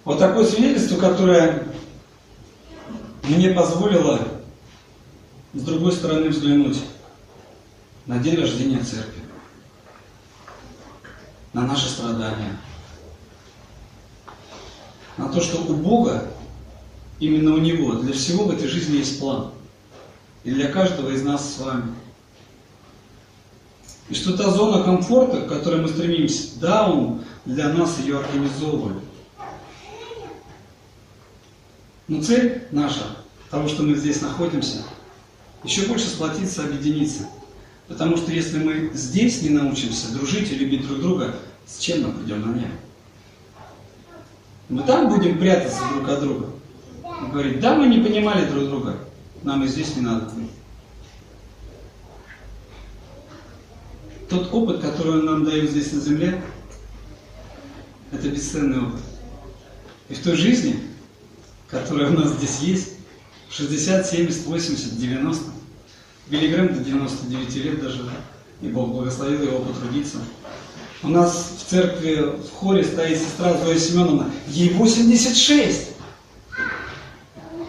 Вот 0.05 0.21
такое 0.21 0.45
свидетельство, 0.45 0.97
которое 0.97 1.65
мне 3.25 3.51
позволило 3.51 4.21
с 5.55 5.63
другой 5.63 5.93
стороны 5.93 6.29
взглянуть 6.29 6.81
на 8.07 8.19
день 8.19 8.37
рождения 8.37 8.83
церкви, 8.83 9.23
на 11.53 11.67
наши 11.67 11.89
страдания, 11.89 12.59
на 15.17 15.29
то, 15.29 15.41
что 15.41 15.59
у 15.63 15.75
Бога, 15.75 16.31
именно 17.21 17.55
у 17.55 17.59
Него, 17.59 17.95
для 17.95 18.15
всего 18.15 18.45
в 18.45 18.51
этой 18.51 18.69
жизни 18.69 18.97
есть 18.97 19.21
план. 19.21 19.53
И 20.45 20.51
для 20.51 20.73
каждого 20.73 21.11
из 21.11 21.23
нас 21.23 21.55
с 21.55 21.59
вами. 21.59 21.95
И 24.09 24.15
что 24.15 24.37
та 24.37 24.51
зона 24.51 24.83
комфорта, 24.83 25.43
к 25.43 25.49
которой 25.49 25.81
мы 25.81 25.89
стремимся, 25.89 26.59
да, 26.59 26.91
Он 26.91 27.23
для 27.45 27.69
нас 27.69 27.99
ее 28.01 28.19
организовывает. 28.19 29.03
Но 32.09 32.23
цель 32.23 32.67
наша, 32.73 33.17
того, 33.51 33.69
что 33.69 33.85
мы 33.85 33.95
здесь 33.95 34.21
находимся, 34.21 34.83
еще 35.65 35.87
больше 35.87 36.07
сплотиться, 36.07 36.65
объединиться. 36.65 37.29
Потому 37.89 38.17
что 38.17 38.33
если 38.33 38.59
мы 38.59 38.91
здесь 38.95 39.43
не 39.43 39.51
научимся 39.51 40.13
дружить 40.13 40.51
и 40.51 40.57
любить 40.57 40.87
друг 40.87 41.01
друга, 41.01 41.35
с 41.67 41.79
чем 41.79 42.03
мы 42.03 42.13
пойдем 42.13 42.41
на 42.41 42.55
небо? 42.55 42.73
Мы 44.69 44.83
там 44.85 45.09
будем 45.09 45.39
прятаться 45.39 45.83
друг 45.93 46.09
от 46.09 46.21
друга. 46.21 46.47
И 47.05 47.31
говорить, 47.31 47.61
да, 47.61 47.75
мы 47.75 47.87
не 47.87 47.99
понимали 47.99 48.49
друг 48.49 48.65
друга, 48.65 48.97
нам 49.43 49.63
и 49.65 49.69
здесь 49.69 49.95
не 49.97 50.03
надо. 50.03 50.31
Тот 54.29 54.53
опыт, 54.53 54.81
который 54.81 55.19
он 55.19 55.27
нам 55.27 55.45
дает 55.45 55.71
здесь 55.71 55.93
на 55.93 56.01
земле, 56.01 56.43
это 58.11 58.29
бесценный 58.29 58.81
опыт. 58.81 59.03
И 60.09 60.15
в 60.15 60.23
той 60.23 60.37
жизни, 60.37 60.81
которая 61.69 62.11
у 62.11 62.19
нас 62.19 62.33
здесь 62.33 62.61
есть, 62.61 62.93
60, 63.55 64.07
70, 64.07 64.47
80, 64.47 64.99
90, 64.99 65.45
Билли 66.29 66.49
Грэм 66.49 66.75
до 66.75 66.81
99 66.83 67.57
лет 67.57 67.83
даже, 67.83 68.09
и 68.63 68.69
Бог 68.69 68.89
благословил 68.89 69.43
его 69.43 69.59
потрудиться. 69.59 70.19
У 71.03 71.09
нас 71.09 71.57
в 71.59 71.71
церкви, 71.71 72.15
в 72.15 72.51
хоре 72.55 72.85
стоит 72.85 73.19
сестра 73.19 73.55
Зоя 73.59 73.79
Семеновна, 73.79 74.31
ей 74.49 74.73
86. 74.73 75.89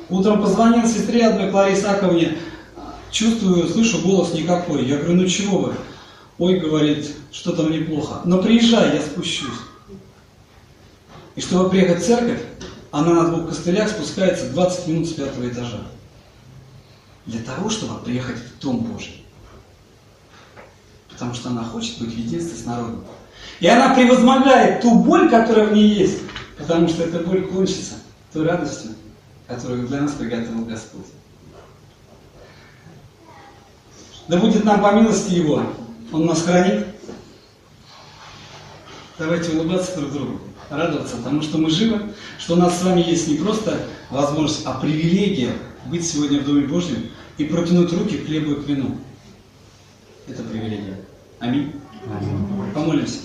Утром 0.09 0.41
позвонил 0.41 0.87
сестре 0.87 1.27
одной 1.27 1.49
Кларе 1.49 1.73
Исаковне, 1.73 2.37
чувствую, 3.11 3.67
слышу 3.67 3.99
голос 4.01 4.33
никакой. 4.33 4.85
Я 4.85 4.97
говорю, 4.97 5.21
ну 5.21 5.27
чего 5.27 5.57
вы? 5.57 5.73
Ой, 6.37 6.59
говорит, 6.59 7.09
что-то 7.31 7.63
мне 7.63 7.79
плохо. 7.79 8.21
Но 8.25 8.41
приезжай, 8.41 8.95
я 8.95 9.01
спущусь. 9.01 9.49
И 11.35 11.41
чтобы 11.41 11.69
приехать 11.69 12.03
в 12.03 12.05
церковь, 12.05 12.41
она 12.93 13.23
на 13.23 13.27
двух 13.27 13.49
костылях 13.49 13.89
спускается 13.89 14.51
20 14.51 14.87
минут 14.87 15.09
с 15.09 15.13
пятого 15.13 15.49
этажа. 15.49 15.81
Для 17.25 17.41
того, 17.41 17.71
чтобы 17.71 17.99
приехать 18.03 18.37
в 18.37 18.59
Дом 18.61 18.81
Божий. 18.81 19.25
Потому 21.09 21.33
что 21.33 21.49
она 21.49 21.63
хочет 21.63 21.97
быть 21.97 22.13
в 22.13 22.17
единстве 22.17 22.55
с 22.55 22.65
народом. 22.65 23.03
И 23.59 23.65
она 23.65 23.95
превозмогает 23.95 24.81
ту 24.81 24.99
боль, 24.99 25.27
которая 25.27 25.69
в 25.69 25.73
ней 25.73 25.87
есть, 25.87 26.19
потому 26.55 26.87
что 26.87 27.01
эта 27.01 27.17
боль 27.17 27.47
кончится 27.47 27.95
той 28.31 28.45
радостью, 28.45 28.91
которую 29.47 29.87
для 29.87 30.01
нас 30.01 30.11
приготовил 30.11 30.63
Господь. 30.63 31.07
Да 34.27 34.37
будет 34.37 34.65
нам 34.65 34.79
по 34.83 34.91
милости 34.91 35.33
Его, 35.33 35.63
Он 36.11 36.27
нас 36.27 36.43
хранит. 36.43 36.85
Давайте 39.17 39.57
улыбаться 39.57 39.99
друг 39.99 40.11
другу, 40.11 40.41
радоваться, 40.77 41.17
потому 41.17 41.41
что 41.41 41.57
мы 41.57 41.69
живы, 41.69 42.13
что 42.39 42.53
у 42.53 42.57
нас 42.57 42.79
с 42.79 42.83
вами 42.83 43.01
есть 43.01 43.27
не 43.27 43.35
просто 43.35 43.79
возможность, 44.09 44.65
а 44.65 44.73
привилегия 44.73 45.51
быть 45.85 46.05
сегодня 46.05 46.39
в 46.39 46.45
Доме 46.45 46.67
Божьем 46.67 47.09
и 47.37 47.45
протянуть 47.45 47.93
руки 47.93 48.17
к 48.17 48.25
хлебу 48.25 48.53
и 48.53 48.63
к 48.63 48.67
вину. 48.67 48.97
Это 50.27 50.43
привилегия. 50.43 50.99
Аминь. 51.39 51.73
Аминь. 52.05 52.73
Помолимся. 52.73 53.19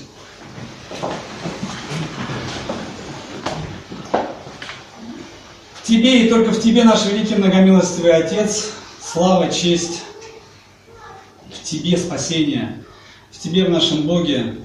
Тебе 5.84 6.26
и 6.26 6.28
только 6.28 6.50
в 6.50 6.60
Тебе, 6.60 6.84
наш 6.84 7.06
великий 7.06 7.36
многомилостивый 7.36 8.12
Отец, 8.12 8.72
слава, 9.00 9.50
честь, 9.50 10.02
в 11.50 11.62
Тебе 11.62 11.96
спасение, 11.96 12.84
в 13.30 13.38
Тебе, 13.38 13.64
в 13.64 13.70
нашем 13.70 14.02
Боге, 14.02 14.56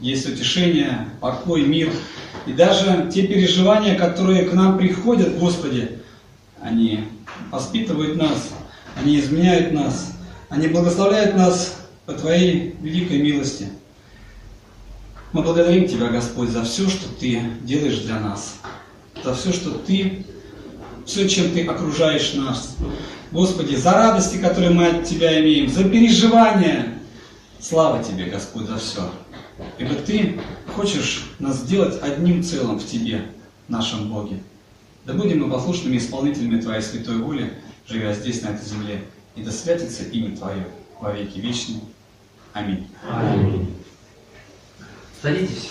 есть 0.00 0.28
утешение, 0.28 1.08
покой, 1.20 1.62
мир. 1.62 1.92
И 2.46 2.52
даже 2.52 3.10
те 3.12 3.26
переживания, 3.26 3.96
которые 3.96 4.44
к 4.44 4.52
нам 4.52 4.78
приходят, 4.78 5.38
Господи, 5.38 5.98
они 6.60 7.04
воспитывают 7.50 8.16
нас, 8.16 8.50
они 8.96 9.18
изменяют 9.18 9.72
нас, 9.72 10.12
они 10.48 10.68
благословляют 10.68 11.36
нас 11.36 11.76
по 12.06 12.14
Твоей 12.14 12.74
великой 12.80 13.20
милости. 13.22 13.68
Мы 15.32 15.42
благодарим 15.42 15.86
Тебя, 15.86 16.08
Господь, 16.08 16.48
за 16.48 16.64
все, 16.64 16.88
что 16.88 17.08
Ты 17.20 17.42
делаешь 17.62 17.98
для 17.98 18.18
нас, 18.18 18.56
за 19.22 19.34
все, 19.34 19.52
что 19.52 19.72
Ты, 19.72 20.24
все, 21.04 21.28
чем 21.28 21.50
Ты 21.50 21.66
окружаешь 21.66 22.34
нас. 22.34 22.76
Господи, 23.30 23.76
за 23.76 23.92
радости, 23.92 24.38
которые 24.38 24.70
мы 24.70 24.86
от 24.86 25.04
Тебя 25.04 25.38
имеем, 25.40 25.68
за 25.68 25.84
переживания. 25.84 26.94
Слава 27.60 28.02
Тебе, 28.02 28.24
Господь, 28.24 28.66
за 28.66 28.78
все. 28.78 29.10
Ибо 29.78 29.94
Ты 29.94 30.40
хочешь 30.74 31.30
нас 31.38 31.58
сделать 31.58 32.00
одним 32.02 32.42
целым 32.42 32.78
в 32.78 32.86
Тебе, 32.86 33.24
нашем 33.68 34.08
Боге. 34.08 34.42
Да 35.04 35.14
будем 35.14 35.42
мы 35.42 35.50
послушными 35.50 35.96
исполнителями 35.96 36.60
Твоей 36.60 36.82
святой 36.82 37.16
воли, 37.16 37.52
живя 37.86 38.12
здесь, 38.12 38.42
на 38.42 38.48
этой 38.48 38.64
земле, 38.64 39.04
и 39.36 39.42
да 39.42 39.50
святится 39.50 40.04
имя 40.04 40.36
Твое 40.36 40.66
во 41.00 41.12
веки 41.12 41.38
вечные. 41.38 41.80
Аминь. 42.52 42.86
Аминь. 43.08 43.74
Садитесь. 45.22 45.70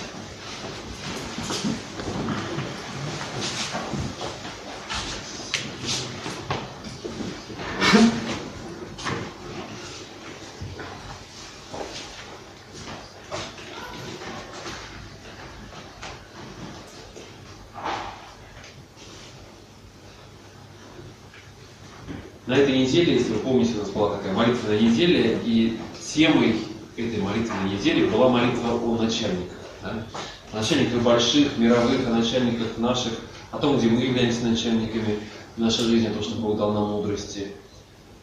На 22.45 22.53
этой 22.53 22.79
неделе, 22.79 23.15
если 23.15 23.33
вы 23.33 23.36
помните, 23.47 23.75
у 23.75 23.79
нас 23.79 23.89
была 23.89 24.17
такая 24.17 24.33
молитвенная 24.33 24.79
неделя, 24.79 25.39
и 25.43 25.77
темой 26.13 26.59
этой 26.97 27.21
молитвенной 27.21 27.71
недели 27.71 28.05
была 28.07 28.29
молитва 28.29 28.73
о 28.73 28.97
начальниках. 28.97 29.57
Да? 29.81 30.03
О 30.51 30.55
начальниках 30.57 31.01
больших, 31.01 31.57
мировых, 31.57 32.05
о 32.07 32.11
начальниках 32.11 32.77
наших, 32.77 33.13
о 33.51 33.57
том, 33.57 33.77
где 33.77 33.87
мы 33.87 34.01
являемся 34.01 34.45
начальниками 34.45 35.19
в 35.55 35.59
нашей 35.59 35.85
жизни, 35.85 36.07
о 36.07 36.13
том, 36.13 36.23
что 36.23 36.35
Бог 36.35 36.57
дал 36.57 36.73
нам 36.73 36.91
мудрости. 36.91 37.53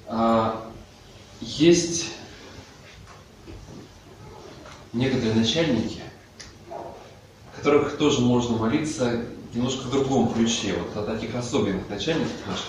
А, 0.07 0.71
есть 1.41 2.07
некоторые 4.93 5.35
начальники, 5.35 6.01
которых 7.57 7.97
тоже 7.97 8.21
можно 8.21 8.57
молиться 8.59 9.25
немножко 9.55 9.85
в 9.85 9.91
другом 9.91 10.35
ключе, 10.35 10.75
вот 10.75 10.97
о 10.97 11.07
таких 11.07 11.35
особенных 11.35 11.89
начальниках 11.89 12.47
наших. 12.47 12.67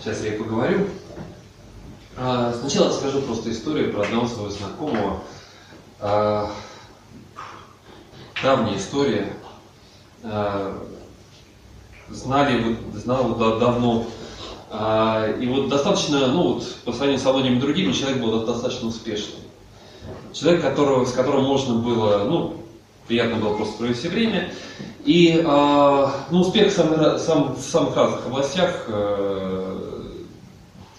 Сейчас 0.00 0.22
я 0.22 0.34
и 0.34 0.38
поговорю. 0.38 0.86
А, 2.18 2.54
сначала 2.58 2.88
расскажу 2.88 3.20
просто 3.20 3.50
историю 3.50 3.92
про 3.92 4.02
одного 4.02 4.26
своего 4.26 4.50
знакомого. 4.50 5.20
А, 6.00 6.50
давняя 8.42 8.78
история. 8.78 9.34
А, 10.22 10.82
знали, 12.08 12.78
знал 12.94 13.34
давно. 13.34 14.06
И 15.40 15.46
вот 15.46 15.68
достаточно, 15.68 16.26
ну 16.26 16.54
вот, 16.54 16.74
по 16.84 16.92
сравнению 16.92 17.20
с 17.20 17.24
многими 17.24 17.60
другими, 17.60 17.92
человек 17.92 18.20
был 18.20 18.44
достаточно 18.44 18.88
успешный. 18.88 19.40
Человек, 20.32 20.62
которого, 20.62 21.04
с 21.04 21.12
которым 21.12 21.44
можно 21.44 21.76
было, 21.76 22.24
ну, 22.24 22.56
приятно 23.06 23.36
было 23.36 23.56
просто 23.56 23.78
провести 23.78 24.08
время. 24.08 24.52
И 25.04 25.40
ну, 25.42 26.40
успех 26.40 26.72
в 26.72 26.74
самых 26.74 27.96
разных 27.96 28.26
областях, 28.26 28.84
э, 28.88 29.85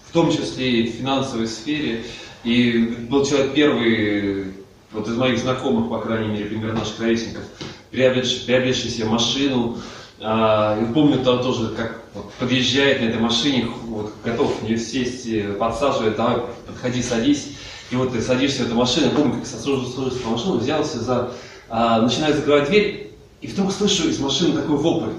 в 0.08 0.12
том 0.12 0.32
числе 0.32 0.80
и 0.80 0.90
в 0.90 0.94
финансовой 0.96 1.46
сфере. 1.46 2.04
И 2.44 2.96
был 3.10 3.24
человек 3.24 3.54
первый, 3.54 4.52
вот 4.92 5.06
из 5.06 5.16
моих 5.16 5.38
знакомых, 5.38 5.90
по 5.90 6.00
крайней 6.00 6.28
мере, 6.28 6.46
примерно 6.46 6.80
наших 6.80 7.00
ровесников, 7.00 7.42
приобретший, 7.90 8.46
приобретший 8.46 8.90
себе 8.90 9.06
машину. 9.06 9.78
А, 10.20 10.78
и 10.80 10.92
помню 10.92 11.22
там 11.22 11.42
тоже, 11.42 11.68
как 11.76 12.02
подъезжает 12.38 13.00
на 13.00 13.06
этой 13.06 13.20
машине, 13.20 13.68
вот, 13.84 14.12
готов 14.24 14.60
в 14.60 14.64
нее 14.64 14.78
сесть, 14.78 15.28
подсаживает, 15.58 16.16
давай, 16.16 16.42
подходи, 16.66 17.02
садись. 17.02 17.52
И 17.90 17.96
вот 17.96 18.12
ты 18.12 18.20
садишься 18.20 18.64
в 18.64 18.66
эту 18.66 18.74
машину, 18.74 19.10
помню, 19.10 19.38
как 19.38 19.46
сажусь 19.46 19.94
в 19.94 20.30
машину, 20.30 20.58
взялся 20.58 20.98
за, 20.98 21.32
а, 21.68 22.00
начинаю 22.00 22.34
закрывать 22.34 22.68
дверь, 22.68 23.12
и 23.40 23.46
вдруг 23.46 23.72
слышу 23.72 24.08
из 24.08 24.18
машины 24.18 24.60
такой 24.60 24.76
вопль. 24.76 25.12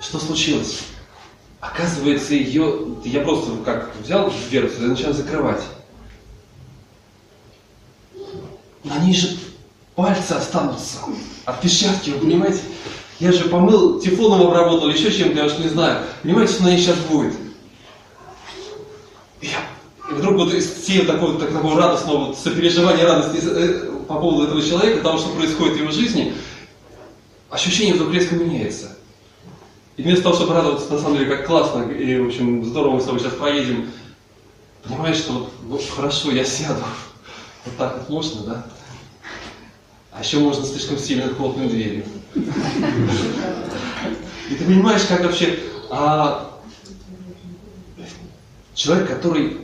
Что 0.00 0.18
случилось? 0.18 0.80
Оказывается, 1.62 2.34
ее, 2.34 2.88
я 3.04 3.20
просто 3.20 3.52
как 3.64 3.92
взял 4.02 4.32
дверцу 4.50 4.84
и 4.84 4.88
начал 4.88 5.12
закрывать. 5.12 5.62
На 8.82 8.98
ней 8.98 9.14
же 9.14 9.38
пальцы 9.94 10.32
останутся 10.32 10.98
от 11.44 11.60
печатки, 11.60 12.10
вы 12.10 12.18
понимаете? 12.18 12.58
Я 13.20 13.30
же 13.30 13.44
помыл, 13.44 14.00
тефлоном 14.00 14.48
обработал, 14.48 14.88
еще 14.88 15.12
чем-то, 15.12 15.38
я 15.38 15.44
уж 15.44 15.56
не 15.58 15.68
знаю. 15.68 16.04
Понимаете, 16.24 16.54
что 16.54 16.64
на 16.64 16.70
ней 16.70 16.78
сейчас 16.78 16.98
будет? 17.08 17.34
Я, 19.40 19.60
и 20.10 20.14
вдруг 20.14 20.34
вот 20.38 20.54
из 20.54 20.68
всего 20.68 21.04
такого, 21.04 21.38
такого 21.38 21.78
радостного 21.78 22.24
вот, 22.24 22.38
сопереживания, 22.38 23.04
радости 23.04 23.38
э, 23.40 23.88
по 24.08 24.18
поводу 24.18 24.48
этого 24.48 24.60
человека, 24.60 25.00
того, 25.00 25.16
что 25.16 25.28
происходит 25.28 25.76
в 25.76 25.80
его 25.82 25.92
жизни, 25.92 26.34
ощущение 27.50 27.94
вдруг 27.94 28.12
резко 28.12 28.34
меняется. 28.34 28.96
И 29.96 30.02
вместо 30.02 30.24
того, 30.24 30.36
чтобы 30.36 30.54
радоваться, 30.54 30.90
на 30.90 30.98
самом 30.98 31.18
деле, 31.18 31.36
как 31.36 31.46
классно, 31.46 31.82
и, 31.90 32.18
в 32.18 32.26
общем, 32.26 32.64
здорово 32.64 32.94
мы 32.94 33.00
с 33.00 33.04
тобой 33.04 33.20
сейчас 33.20 33.34
поедем, 33.34 33.90
понимаешь, 34.82 35.16
что 35.16 35.32
вот, 35.32 35.52
ну, 35.64 35.78
хорошо, 35.94 36.30
я 36.30 36.44
сяду. 36.44 36.82
Вот 37.64 37.76
так 37.76 37.98
вот 37.98 38.08
можно, 38.08 38.42
да? 38.42 38.66
А 40.10 40.22
еще 40.22 40.38
можно 40.38 40.64
слишком 40.64 40.98
сильно 40.98 41.28
хлопнуть 41.34 41.70
дверью. 41.70 42.04
И 44.50 44.54
ты 44.54 44.64
понимаешь, 44.64 45.02
как 45.06 45.24
вообще 45.24 45.58
а, 45.90 46.58
человек, 48.74 49.08
который 49.08 49.58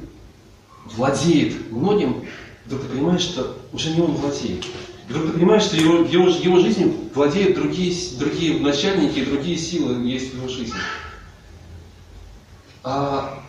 владеет 0.85 1.71
многим, 1.71 2.27
вдруг 2.67 2.83
ты 2.83 2.89
понимаешь, 2.89 3.23
что 3.23 3.57
уже 3.73 3.91
не 3.91 4.01
он 4.01 4.13
владеет. 4.13 4.65
И 5.09 5.13
вдруг 5.13 5.27
ты 5.27 5.33
понимаешь, 5.33 5.63
что 5.63 5.77
его, 5.77 5.99
его, 6.05 6.29
его 6.29 6.61
жизнью 6.61 6.95
владеют 7.15 7.55
другие, 7.57 7.95
другие 8.19 8.61
начальники, 8.61 9.25
другие 9.25 9.57
силы 9.57 10.07
есть 10.07 10.33
в 10.33 10.37
его 10.37 10.49
жизни. 10.49 10.79
А, 12.85 13.43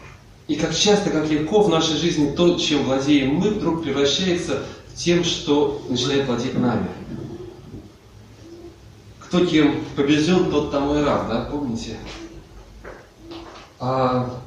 и 0.47 0.55
как 0.55 0.73
часто, 0.73 1.09
как 1.09 1.29
легко 1.29 1.61
в 1.61 1.69
нашей 1.69 1.97
жизни 1.97 2.33
то, 2.33 2.57
чем 2.57 2.83
владеем 2.83 3.35
мы, 3.35 3.49
вдруг 3.49 3.83
превращается 3.83 4.63
в 4.87 4.95
тем, 4.95 5.25
что 5.25 5.85
начинает 5.89 6.27
владеть 6.27 6.57
нами. 6.57 6.87
Кто 9.19 9.45
кем 9.45 9.83
побежден, 9.95 10.49
тот 10.49 10.71
тому 10.71 10.95
и 10.95 11.03
рад, 11.03 11.27
да, 11.27 11.41
помните? 11.51 11.97
А, 13.79 14.41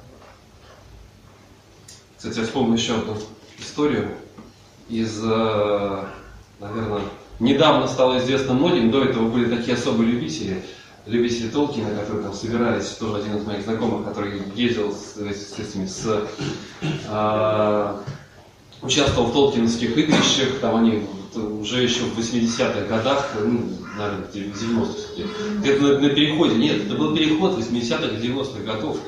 кстати, 2.17 2.39
я 2.39 2.45
вспомню 2.45 2.75
еще 2.75 2.95
одну 2.95 3.17
историю 3.59 4.17
из 4.89 5.21
э, 5.23 6.05
наверное, 6.63 7.03
недавно 7.41 7.89
стало 7.89 8.19
известно 8.19 8.55
многим, 8.55 8.91
до 8.91 9.05
этого 9.05 9.29
были 9.29 9.55
такие 9.55 9.75
особые 9.75 10.13
любители, 10.13 10.63
любители 11.07 11.49
Толкина, 11.49 11.91
которые 11.91 12.23
там 12.25 12.33
собирались, 12.33 12.87
тоже 12.91 13.17
один 13.17 13.37
из 13.37 13.45
моих 13.45 13.65
знакомых, 13.65 14.07
который 14.07 14.43
ездил 14.55 14.93
с, 14.93 15.17
с 15.17 15.59
этими, 15.59 15.87
с, 15.87 16.29
а, 17.09 18.01
участвовал 18.81 19.29
в 19.29 19.33
толкиновских 19.33 19.97
игрищах, 19.97 20.61
там 20.61 20.77
они 20.77 21.05
уже 21.35 21.83
еще 21.83 22.03
в 22.03 22.19
80-х 22.19 22.87
годах, 22.87 23.31
ну, 23.43 23.71
наверное, 23.97 24.27
в 24.27 24.35
90-х, 24.35 25.59
где-то 25.59 25.83
на, 25.83 25.99
на 25.99 26.09
переходе, 26.11 26.57
нет, 26.57 26.87
это 26.87 26.95
был 26.95 27.15
переход 27.15 27.59
80-х 27.59 28.17
90-х 28.17 28.63
годов, 28.63 28.99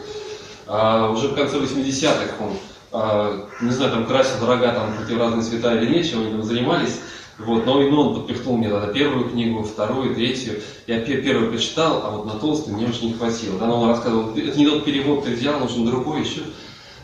а, 0.67 1.11
уже 1.11 1.29
в 1.29 1.35
конце 1.35 1.59
80-х 1.59 2.35
он, 2.41 2.57
а, 2.93 3.49
не 3.61 3.71
знаю, 3.71 3.93
там 3.93 4.07
красил 4.07 4.45
рога 4.47 4.73
там 4.73 4.95
в 4.97 5.19
разные 5.19 5.43
цвета 5.43 5.77
или 5.77 5.93
нет, 5.93 6.09
чем 6.09 6.21
они 6.23 6.31
там 6.31 6.43
занимались, 6.43 7.01
вот, 7.39 7.67
но 7.67 7.83
именно 7.83 8.01
он 8.01 8.15
подпихнул 8.15 8.57
мне 8.57 8.69
тогда 8.69 8.87
первую 8.89 9.29
книгу, 9.31 9.65
вторую, 9.65 10.15
третью. 10.15 10.61
Я 10.87 11.01
первую 11.01 11.51
прочитал, 11.51 12.03
а 12.05 12.11
вот 12.11 12.27
на 12.27 12.39
толстый 12.39 12.73
мне 12.73 12.87
уже 12.87 13.05
не 13.05 13.15
хватило. 13.15 13.59
Тогда 13.59 13.75
он 13.75 13.89
рассказывал, 13.89 14.37
это 14.37 14.59
не 14.59 14.67
тот 14.67 14.85
перевод 14.85 15.25
ты 15.25 15.35
взял, 15.35 15.59
нужен 15.59 15.85
другой 15.85 16.21
еще. 16.21 16.43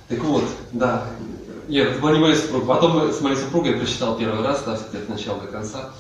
Так 0.09 0.21
вот, 0.21 0.45
да, 0.73 1.07
нет, 1.69 1.89
это 1.89 2.01
была 2.01 2.13
не 2.13 2.19
моя 2.21 2.37
супруга. 2.37 2.67
Потом 2.67 3.13
с 3.13 3.21
моей 3.21 3.37
супругой 3.37 3.73
я 3.73 3.79
прочитал 3.79 4.17
первый 4.17 4.45
раз, 4.45 4.63
да, 4.65 4.75
от 4.75 5.09
начала 5.09 5.41
до 5.41 5.47
конца. 5.49 5.91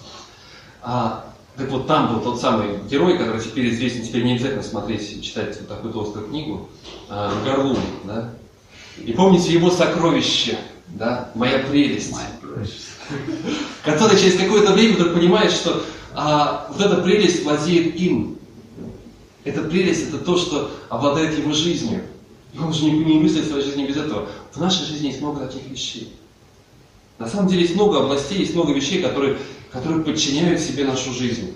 А, 0.83 1.25
Так 1.57 1.69
вот 1.71 1.87
там 1.87 2.15
был 2.15 2.21
тот 2.21 2.41
самый 2.41 2.79
герой, 2.89 3.19
который 3.19 3.41
теперь 3.41 3.71
известен, 3.71 4.03
теперь 4.03 4.23
не 4.25 4.35
обязательно 4.35 4.63
смотреть, 4.63 5.23
читать 5.23 5.57
вот 5.59 5.69
такую 5.69 5.93
толстую 5.93 6.27
книгу, 6.29 6.69
а, 7.09 7.33
Горлум, 7.45 7.79
да? 8.05 8.31
И 8.97 9.13
помните 9.13 9.53
его 9.53 9.71
сокровище, 9.71 10.59
да, 10.89 11.31
моя 11.35 11.59
прелесть, 11.61 12.13
который 13.85 14.19
через 14.19 14.37
какое-то 14.37 14.73
время 14.73 14.95
вдруг 14.95 15.15
понимает, 15.15 15.53
что 15.53 15.83
а, 16.15 16.67
вот 16.71 16.81
эта 16.81 16.97
прелесть 17.03 17.45
владеет 17.45 17.97
им. 17.97 18.39
Эта 19.45 19.63
прелесть 19.63 20.09
это 20.09 20.19
то, 20.19 20.37
что 20.37 20.71
обладает 20.89 21.39
его 21.39 21.53
жизнью. 21.53 22.03
И 22.53 22.59
он 22.59 22.73
же 22.73 22.85
не, 22.85 22.93
не 22.93 23.21
мыслит 23.21 23.47
своей 23.47 23.65
жизни 23.65 23.87
без 23.87 23.97
этого. 23.97 24.29
В 24.53 24.61
нашей 24.61 24.85
жизни 24.85 25.09
есть 25.09 25.21
много 25.21 25.47
таких 25.47 25.69
вещей. 25.69 26.15
На 27.19 27.29
самом 27.29 27.49
деле 27.49 27.63
есть 27.63 27.75
много 27.75 28.01
областей, 28.03 28.39
есть 28.39 28.55
много 28.55 28.73
вещей, 28.73 29.03
которые, 29.03 29.39
которые 29.71 30.03
подчиняют 30.03 30.61
себе 30.61 30.85
нашу 30.85 31.13
жизнь. 31.13 31.55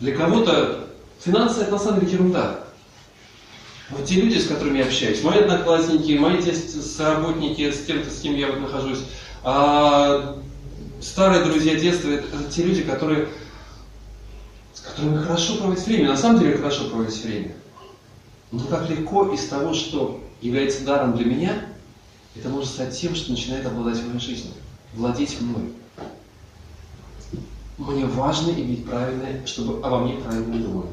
Для 0.00 0.14
кого-то 0.14 0.88
финансы 1.20 1.60
это 1.60 1.72
на 1.72 1.78
самом 1.78 2.00
деле 2.00 2.12
ерунда. 2.12 2.64
Вот 3.90 4.04
те 4.04 4.20
люди, 4.20 4.38
с 4.38 4.46
которыми 4.46 4.78
я 4.78 4.84
общаюсь, 4.84 5.22
мои 5.22 5.38
одноклассники, 5.38 6.12
мои 6.12 6.42
те 6.42 6.54
соработники, 6.54 7.70
с 7.70 7.86
тем, 7.86 8.04
с 8.04 8.20
кем 8.20 8.36
я 8.36 8.48
вот 8.48 8.60
нахожусь, 8.60 9.00
а 9.42 10.38
старые 11.00 11.44
друзья 11.44 11.74
детства, 11.78 12.10
это, 12.10 12.26
это 12.36 12.50
те 12.50 12.62
люди, 12.64 12.82
которые, 12.82 13.28
с 14.74 14.80
которыми 14.80 15.18
хорошо 15.18 15.56
проводить 15.56 15.86
время. 15.86 16.08
На 16.08 16.16
самом 16.16 16.40
деле 16.40 16.56
хорошо 16.56 16.88
проводить 16.88 17.22
время. 17.24 17.52
Но 18.50 18.64
как 18.64 18.88
легко 18.88 19.28
из 19.32 19.46
того, 19.46 19.74
что 19.74 20.20
является 20.40 20.84
даром 20.84 21.16
для 21.16 21.26
меня, 21.26 21.66
это 22.34 22.48
может 22.48 22.70
стать 22.70 22.98
тем, 22.98 23.14
что 23.14 23.30
начинает 23.30 23.66
обладать 23.66 24.02
моей 24.04 24.20
жизнью, 24.20 24.52
владеть 24.94 25.40
мной. 25.40 25.72
Мне 27.76 28.06
важно 28.06 28.50
иметь 28.50 28.86
правильное, 28.86 29.46
чтобы 29.46 29.84
обо 29.86 30.00
мне 30.00 30.14
правильно 30.14 30.58
думали. 30.58 30.88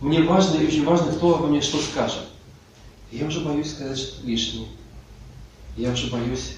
Мне 0.00 0.22
важно 0.22 0.56
и 0.58 0.66
очень 0.66 0.84
важно, 0.84 1.12
кто 1.12 1.36
обо 1.36 1.46
мне 1.46 1.60
что 1.60 1.78
скажет. 1.78 2.22
Я 3.10 3.26
уже 3.26 3.40
боюсь 3.40 3.72
сказать 3.72 4.14
лишнее. 4.22 4.68
Я 5.76 5.90
уже 5.92 6.10
боюсь 6.10 6.56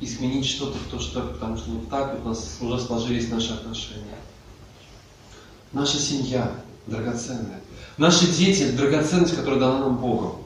изменить 0.00 0.46
что-то, 0.46 0.78
то, 0.90 0.98
что, 0.98 1.22
потому 1.22 1.56
что 1.56 1.70
вот 1.70 1.88
так 1.88 2.18
у 2.22 2.28
нас 2.28 2.58
уже 2.60 2.78
сложились 2.80 3.30
наши 3.30 3.52
отношения. 3.52 4.18
Наша 5.72 5.98
семья 5.98 6.52
драгоценная. 6.86 7.60
Наши 7.96 8.26
дети– 8.26 8.70
драгоценность, 8.76 9.34
которая 9.34 9.58
дана 9.58 9.78
нам 9.80 9.96
Богом. 9.96 10.36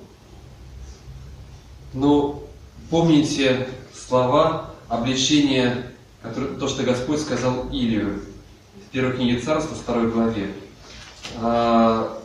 Но 1.93 2.43
помните 2.91 3.69
слова 3.93 4.71
обличения, 4.89 5.93
которые, 6.23 6.57
то, 6.57 6.69
что 6.69 6.85
Господь 6.85 7.21
сказал 7.21 7.69
Илию 7.71 8.23
в 8.87 8.91
первой 8.91 9.17
книге 9.17 9.41
Царства, 9.41 9.77
второй 9.77 10.11
главе. 10.11 10.53
А, 11.39 12.19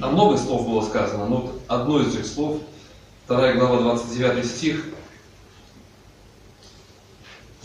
а 0.00 0.10
много 0.10 0.38
слов 0.38 0.66
было 0.68 0.82
сказано, 0.82 1.26
но 1.26 1.36
вот 1.38 1.62
одно 1.66 2.00
из 2.00 2.14
этих 2.14 2.26
слов, 2.26 2.58
вторая 3.24 3.58
глава, 3.58 3.80
29 3.80 4.46
стих, 4.46 4.84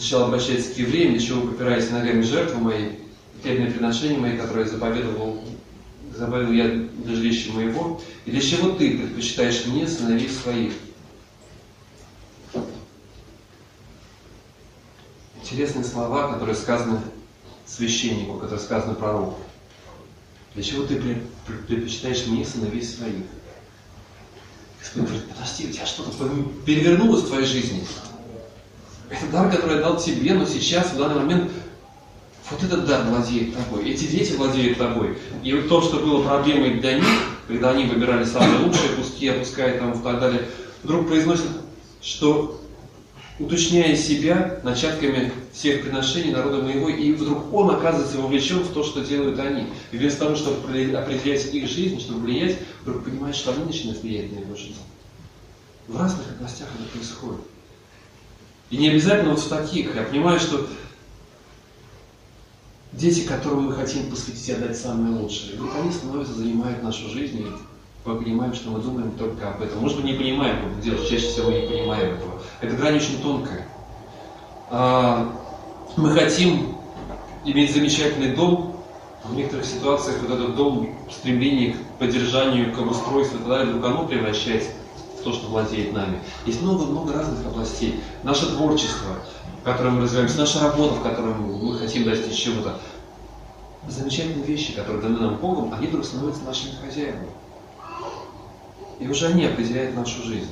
сначала 0.02 0.26
обращается 0.26 0.74
к 0.74 0.78
евреям, 0.78 1.14
для 1.14 1.22
чего 1.22 1.42
вы 1.42 1.52
попираете 1.52 1.94
ногами 1.94 2.24
жертвы 2.24 2.60
мои, 2.60 2.90
хлебные 3.44 3.70
приношения 3.70 4.18
мои, 4.18 4.36
которые 4.36 4.68
заповедовал, 4.68 5.44
заповедовал 6.18 6.54
я 6.54 6.68
для 6.70 7.16
жилища 7.16 7.52
моего, 7.52 8.02
и 8.26 8.32
для 8.32 8.42
чего 8.42 8.72
ты 8.72 8.98
предпочитаешь 8.98 9.68
мне 9.68 9.88
сыновей 9.88 10.28
своих? 10.28 10.74
Интересные 15.40 15.86
слова, 15.86 16.34
которые 16.34 16.56
сказаны 16.56 17.00
священнику, 17.68 18.40
которые 18.40 18.60
сказаны 18.60 18.96
пророку. 18.96 19.40
Для 20.56 20.64
чего 20.64 20.84
ты 20.84 21.00
предпочитаешь 21.68 22.26
мне 22.26 22.44
сыновей 22.44 22.82
своих? 22.82 23.26
Господь 24.80 25.04
говорит, 25.04 25.30
подожди, 25.30 25.68
у 25.68 25.72
тебя 25.72 25.86
что-то 25.86 26.28
перевернулось 26.66 27.22
в 27.22 27.28
твоей 27.28 27.46
жизни. 27.46 27.86
Это 29.12 29.28
дар, 29.30 29.52
который 29.52 29.76
я 29.76 29.82
дал 29.82 29.98
тебе, 29.98 30.34
но 30.34 30.46
сейчас, 30.46 30.94
в 30.94 30.98
данный 30.98 31.16
момент, 31.16 31.52
вот 32.50 32.64
этот 32.64 32.86
дар 32.86 33.04
владеет 33.08 33.54
тобой. 33.54 33.90
Эти 33.90 34.06
дети 34.06 34.34
владеют 34.34 34.78
тобой. 34.78 35.18
И 35.44 35.54
вот 35.54 35.68
то, 35.68 35.82
что 35.82 36.00
было 36.00 36.24
проблемой 36.24 36.80
для 36.80 36.98
них, 36.98 37.08
когда 37.48 37.72
они 37.72 37.86
выбирали 37.86 38.24
самые 38.24 38.60
лучшие 38.60 38.90
куски, 38.96 39.28
опуская 39.28 39.78
там 39.78 39.92
и 39.92 40.04
так 40.04 40.20
далее, 40.20 40.48
вдруг 40.84 41.08
произносит, 41.08 41.48
что 42.02 42.62
уточняя 43.38 43.96
себя 43.96 44.60
начатками 44.64 45.34
всех 45.52 45.82
приношений 45.82 46.32
народа 46.32 46.62
моего, 46.62 46.88
и 46.88 47.12
вдруг 47.12 47.54
он 47.54 47.72
оказывается 47.72 48.18
вовлечен 48.18 48.60
в 48.60 48.74
то, 48.74 48.84
что 48.84 49.02
делают 49.02 49.40
они. 49.40 49.68
И 49.92 49.98
вместо 49.98 50.20
того, 50.20 50.36
чтобы 50.36 50.58
определять 50.58 51.54
их 51.54 51.70
жизнь, 51.70 52.00
чтобы 52.00 52.22
влиять, 52.22 52.58
вдруг 52.84 53.04
понимает, 53.04 53.36
что 53.36 53.52
они 53.52 53.66
начинают 53.66 54.02
влиять 54.02 54.32
на 54.32 54.40
его 54.40 54.56
жизнь. 54.56 54.82
В 55.88 56.00
разных 56.00 56.32
областях 56.32 56.68
это 56.74 56.90
происходит. 56.98 57.42
И 58.72 58.78
не 58.78 58.90
обязательно 58.90 59.32
вот 59.32 59.40
в 59.40 59.50
таких. 59.50 59.96
Я 59.96 60.04
понимаю, 60.04 60.40
что 60.40 60.66
дети, 62.94 63.28
которым 63.28 63.66
мы 63.66 63.74
хотим 63.74 64.10
посвятить 64.10 64.48
и 64.48 64.54
отдать 64.54 64.78
самое 64.78 65.14
лучшее, 65.14 65.56
вдруг 65.56 65.76
они 65.76 65.92
становятся, 65.92 66.34
занимают 66.34 66.82
нашу 66.82 67.10
жизнь, 67.10 67.42
и 67.42 67.48
мы 68.06 68.18
понимаем, 68.18 68.54
что 68.54 68.72
мы 68.72 68.80
думаем 68.80 69.12
только 69.12 69.50
об 69.50 69.62
этом. 69.62 69.80
Может 69.80 69.98
быть, 69.98 70.06
не 70.06 70.14
понимаем, 70.14 70.70
как 70.70 70.82
делать, 70.82 71.08
чаще 71.08 71.28
всего 71.28 71.52
не 71.52 71.68
понимаем 71.68 72.16
этого. 72.16 72.42
Эта 72.62 72.76
грань 72.78 72.96
очень 72.96 73.22
тонкая. 73.22 73.68
А, 74.70 75.38
мы 75.98 76.12
хотим 76.12 76.78
иметь 77.44 77.74
замечательный 77.74 78.34
дом, 78.34 78.78
в 79.26 79.36
некоторых 79.36 79.66
ситуациях 79.66 80.18
вот 80.22 80.32
этот 80.32 80.56
дом, 80.56 80.96
стремление 81.12 81.74
к 81.74 82.00
поддержанию, 82.00 82.74
к 82.74 82.80
обустройству 82.80 83.40
далее, 83.48 83.68
вдруг 83.76 83.86
оно 83.86 84.08
превращается 84.08 84.70
то, 85.24 85.34
что 85.34 85.48
владеет 85.48 85.94
нами. 85.94 86.20
Есть 86.46 86.62
много-много 86.62 87.14
разных 87.14 87.46
областей. 87.46 88.02
Наше 88.24 88.48
творчество, 88.56 89.16
в 89.62 89.64
котором 89.64 89.96
мы 89.96 90.04
развиваемся, 90.04 90.38
наша 90.38 90.60
работа, 90.60 90.96
в 90.96 91.04
которой 91.04 91.34
мы 91.34 91.78
хотим 91.78 92.04
достичь 92.04 92.38
чего-то. 92.38 92.78
Замечательные 93.88 94.46
вещи, 94.46 94.74
которые 94.74 95.02
даны 95.02 95.20
нам 95.20 95.38
Богом, 95.38 95.74
они 95.74 95.88
вдруг 95.88 96.06
становятся 96.06 96.44
нашими 96.44 96.74
хозяевами. 96.84 97.30
И 99.00 99.08
уже 99.08 99.28
они 99.28 99.46
определяют 99.46 99.96
нашу 99.96 100.22
жизнь. 100.24 100.52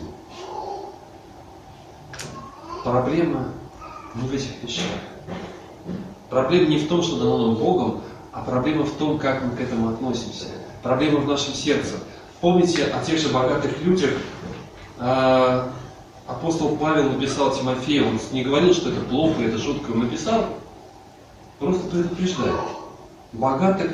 Проблема 2.83 3.49
не 4.15 4.27
в 4.27 4.33
этих 4.33 4.63
вещах. 4.63 4.85
Проблема 6.29 6.69
не 6.69 6.77
в 6.79 6.87
том, 6.87 7.03
что 7.03 7.19
дано 7.19 7.37
нам 7.37 7.55
Богом, 7.55 8.01
а 8.31 8.41
проблема 8.41 8.83
в 8.83 8.91
том, 8.93 9.19
как 9.19 9.43
мы 9.43 9.55
к 9.55 9.61
этому 9.61 9.89
относимся. 9.89 10.45
Проблема 10.81 11.19
в 11.19 11.27
нашем 11.27 11.53
сердце. 11.53 11.95
Помните 12.41 12.85
о 12.85 13.03
тех 13.03 13.19
же 13.19 13.29
богатых 13.29 13.81
людях, 13.81 14.11
апостол 14.99 16.77
Павел 16.77 17.11
написал 17.11 17.55
Тимофею, 17.55 18.07
он 18.07 18.19
не 18.31 18.43
говорил, 18.43 18.73
что 18.73 18.89
это 18.89 19.01
плохо, 19.01 19.41
это 19.41 19.57
жутко, 19.57 19.91
он 19.91 19.99
написал, 19.99 20.45
просто 21.59 21.87
предупреждает. 21.87 22.59
Богатых 23.31 23.91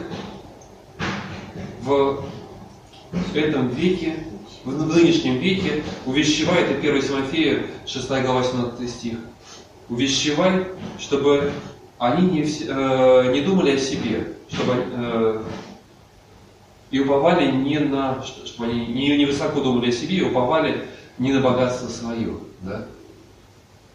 в 1.82 2.24
этом 3.36 3.68
веке, 3.70 4.26
в 4.64 4.96
нынешнем 4.96 5.38
веке 5.38 5.84
увещевает, 6.06 6.72
и 6.72 6.88
1 6.88 7.02
Тимофея, 7.02 7.66
6 7.86 8.08
глава, 8.08 8.44
17 8.44 8.90
стих, 8.90 9.18
увещевай, 9.90 10.68
чтобы 10.98 11.52
они 12.00 12.30
не, 12.30 12.42
э, 12.42 13.32
не 13.32 13.42
думали 13.42 13.72
о 13.72 13.78
себе, 13.78 14.34
чтобы 14.50 14.74
э, 14.76 15.44
и 16.96 17.00
уповали 17.02 17.52
не 17.52 17.78
на, 17.80 18.24
чтобы 18.24 18.72
они 18.72 18.86
не, 18.88 19.18
не 19.18 19.26
высоко 19.26 19.60
думали 19.60 19.90
о 19.90 19.92
себе, 19.92 20.16
и 20.16 20.22
уповали 20.22 20.88
не 21.18 21.34
на 21.34 21.42
богатство 21.42 21.90
свое, 21.90 22.38
да? 22.62 22.88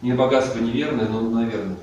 Не 0.02 0.10
на 0.10 0.18
богатство 0.18 0.58
неверное, 0.58 1.08
но 1.08 1.22
наверное. 1.22 1.78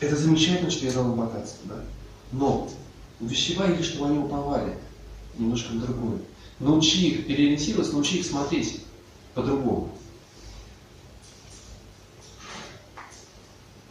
Это 0.00 0.16
замечательно, 0.16 0.70
что 0.70 0.86
я 0.86 0.92
дал 0.92 1.12
им 1.12 1.16
богатство, 1.16 1.68
да? 1.68 1.84
Но 2.32 2.70
увещевай 3.20 3.74
их, 3.74 3.84
чтобы 3.84 4.06
они 4.06 4.18
уповали 4.18 4.78
немножко 5.36 5.74
на 5.74 5.82
другое. 5.82 6.20
Научи 6.58 7.08
их 7.08 7.26
переориентироваться, 7.26 7.92
научи 7.92 8.20
их 8.20 8.24
смотреть 8.24 8.86
по-другому. 9.34 9.90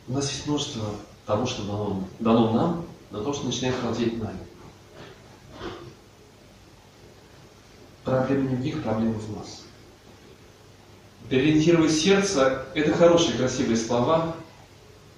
У 0.08 0.14
нас 0.14 0.32
есть 0.32 0.48
множество 0.48 0.96
того, 1.28 1.46
что 1.46 1.62
дано, 1.62 2.04
дано 2.18 2.54
нам, 2.54 2.86
на 3.12 3.24
то, 3.24 3.34
что 3.34 3.46
начинает 3.46 3.76
владеть 3.84 4.18
нами. 4.18 4.40
Проблема 8.12 8.50
не 8.50 8.56
в 8.56 8.60
них, 8.60 8.84
проблема 8.84 9.14
в 9.14 9.38
нас. 9.38 9.64
Переориентировать 11.30 11.94
сердце– 11.94 12.66
это 12.76 12.92
хорошие, 12.92 13.38
красивые 13.38 13.78
слова. 13.78 14.36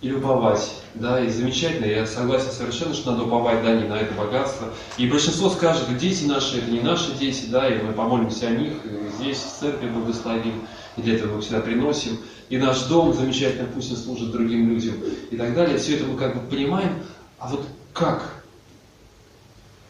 и 0.02 0.12
уповать. 0.12 0.76
Да, 0.96 1.24
и 1.24 1.30
замечательно, 1.30 1.86
я 1.86 2.06
согласен 2.06 2.52
совершенно, 2.52 2.94
что 2.94 3.12
надо 3.12 3.24
уповать, 3.24 3.64
да, 3.64 3.74
не 3.74 3.88
на 3.88 3.96
это 3.96 4.14
богатство. 4.14 4.68
И 4.98 5.08
большинство 5.08 5.50
скажет, 5.50 5.98
дети 5.98 6.26
наши, 6.26 6.58
это 6.58 6.70
не 6.70 6.82
наши 6.82 7.14
дети, 7.14 7.46
да, 7.46 7.68
и 7.68 7.82
мы 7.82 7.94
помолимся 7.94 8.48
о 8.48 8.52
них, 8.52 8.74
и 8.84 9.10
здесь 9.18 9.38
в 9.38 9.60
церкви 9.62 9.88
благословим, 9.88 10.68
и 10.98 11.02
для 11.02 11.16
этого 11.16 11.38
мы 11.38 11.42
всегда 11.42 11.62
приносим. 11.62 12.20
И 12.50 12.58
наш 12.58 12.84
дом 12.84 13.14
замечательно, 13.14 13.68
пусть 13.74 13.92
он 13.92 13.98
служит 13.98 14.32
другим 14.32 14.70
людям, 14.70 14.96
и 15.32 15.38
так 15.38 15.56
далее. 15.56 15.78
Все 15.78 15.96
это 15.96 16.04
мы 16.04 16.18
как 16.18 16.36
бы 16.36 16.48
понимаем, 16.48 17.02
а 17.40 17.48
вот 17.48 17.66
как? 17.94 18.44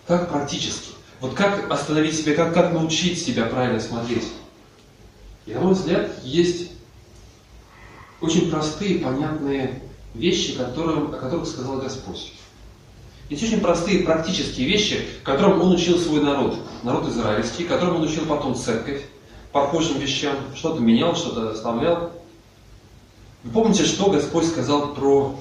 Как 0.08 0.30
практически? 0.30 0.93
Вот 1.24 1.36
как 1.36 1.72
остановить 1.72 2.18
себя, 2.18 2.36
как, 2.36 2.54
как 2.54 2.74
научить 2.74 3.18
себя 3.18 3.46
правильно 3.46 3.80
смотреть? 3.80 4.28
И 5.46 5.54
на 5.54 5.62
мой 5.62 5.74
взгляд, 5.74 6.12
есть 6.22 6.72
очень 8.20 8.52
простые, 8.52 9.00
понятные 9.00 9.82
вещи, 10.14 10.54
которым, 10.54 11.16
о 11.16 11.18
которых 11.18 11.48
сказал 11.48 11.78
Господь. 11.78 12.34
Есть 13.30 13.42
очень 13.42 13.62
простые 13.62 14.04
практические 14.04 14.68
вещи, 14.68 15.08
которым 15.24 15.62
Он 15.62 15.72
учил 15.72 15.98
свой 15.98 16.20
народ, 16.20 16.58
народ 16.84 17.08
израильский, 17.08 17.64
которым 17.64 17.96
Он 17.96 18.04
учил 18.04 18.26
потом 18.26 18.54
церковь, 18.54 19.06
похожим 19.54 20.00
вещам, 20.00 20.36
что-то 20.54 20.82
менял, 20.82 21.16
что-то 21.16 21.52
оставлял. 21.52 22.12
Вы 23.46 23.52
помните, 23.52 23.86
что 23.86 24.12
Господь 24.12 24.46
сказал 24.46 24.94
про 24.94 25.40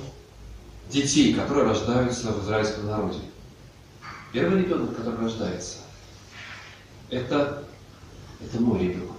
детей, 0.93 1.35
которые 1.35 1.67
рождаются 1.67 2.31
в 2.31 2.45
израильском 2.45 2.87
народе? 2.87 3.19
Первый 4.33 4.63
ребенок, 4.63 4.97
который 4.97 5.21
рождается, 5.21 5.79
это, 7.11 7.65
это 8.41 8.63
мой 8.63 8.81
ребенок. 8.81 9.11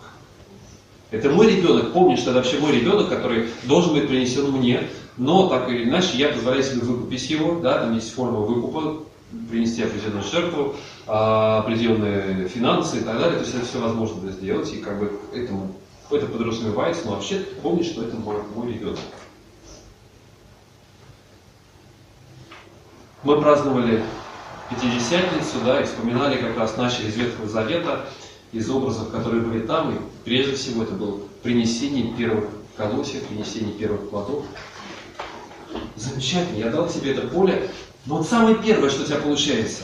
Это 1.12 1.30
мой 1.30 1.56
ребенок, 1.56 1.93
помни, 1.93 2.15
что 2.15 2.32
это 2.32 2.39
вообще 2.39 2.58
мой 2.58 2.71
ребенок, 2.71 3.10
который 3.10 3.49
должен 3.65 3.93
быть 3.93 4.08
принесен 4.08 4.52
мне, 4.52 4.89
но 5.17 5.47
так 5.47 5.69
или 5.69 5.84
иначе 5.84 6.17
я 6.17 6.30
позволяю 6.30 6.63
себе 6.63 6.82
выкупить 6.82 7.30
его, 7.30 7.60
да, 7.60 7.78
там 7.82 7.93
есть 7.93 8.12
форма 8.15 8.39
выкупа, 8.39 9.04
принести 9.52 9.84
определенную 9.84 10.23
жертву, 10.23 10.76
а, 11.06 11.60
определенные 11.60 12.47
финансы 12.47 12.97
и 12.97 13.02
так 13.02 13.19
далее, 13.19 13.38
то 13.38 13.43
есть 13.43 13.54
это 13.54 13.65
все 13.65 13.80
возможно 13.80 14.32
сделать, 14.32 14.73
и 14.73 14.78
как 14.78 14.99
бы 14.99 15.19
этому, 15.32 15.76
это 16.10 16.26
подразумевается, 16.26 17.06
но 17.06 17.12
вообще 17.12 17.45
помни, 17.62 17.84
что 17.84 18.02
это 18.02 18.15
мой, 18.15 18.38
мой 18.56 18.73
ребенок. 18.73 18.99
Мы 23.21 23.39
праздновали 23.39 24.04
Пятидесятницу, 24.76 25.58
да, 25.66 25.82
и 25.82 25.86
вспоминали 25.86 26.38
как 26.38 26.58
раз 26.58 26.78
начали 26.78 27.08
из 27.08 27.16
Ветхого 27.16 27.48
Завета, 27.48 28.06
из 28.52 28.70
образов, 28.70 29.10
которые 29.12 29.42
были 29.42 29.66
там, 29.66 29.94
и 29.94 30.00
прежде 30.24 30.56
всего 30.56 30.84
это 30.84 30.94
было 30.94 31.20
принесение 31.42 32.14
первых 32.16 32.46
колосьев, 32.76 33.24
принесение 33.24 33.74
первых 33.74 34.10
плодов. 34.10 34.46
Замечательно, 35.96 36.58
я 36.58 36.70
дал 36.70 36.88
тебе 36.88 37.12
это 37.12 37.28
поле, 37.28 37.70
но 38.06 38.18
вот 38.18 38.28
самое 38.28 38.56
первое, 38.56 38.90
что 38.90 39.04
у 39.04 39.06
тебя 39.06 39.18
получается, 39.18 39.84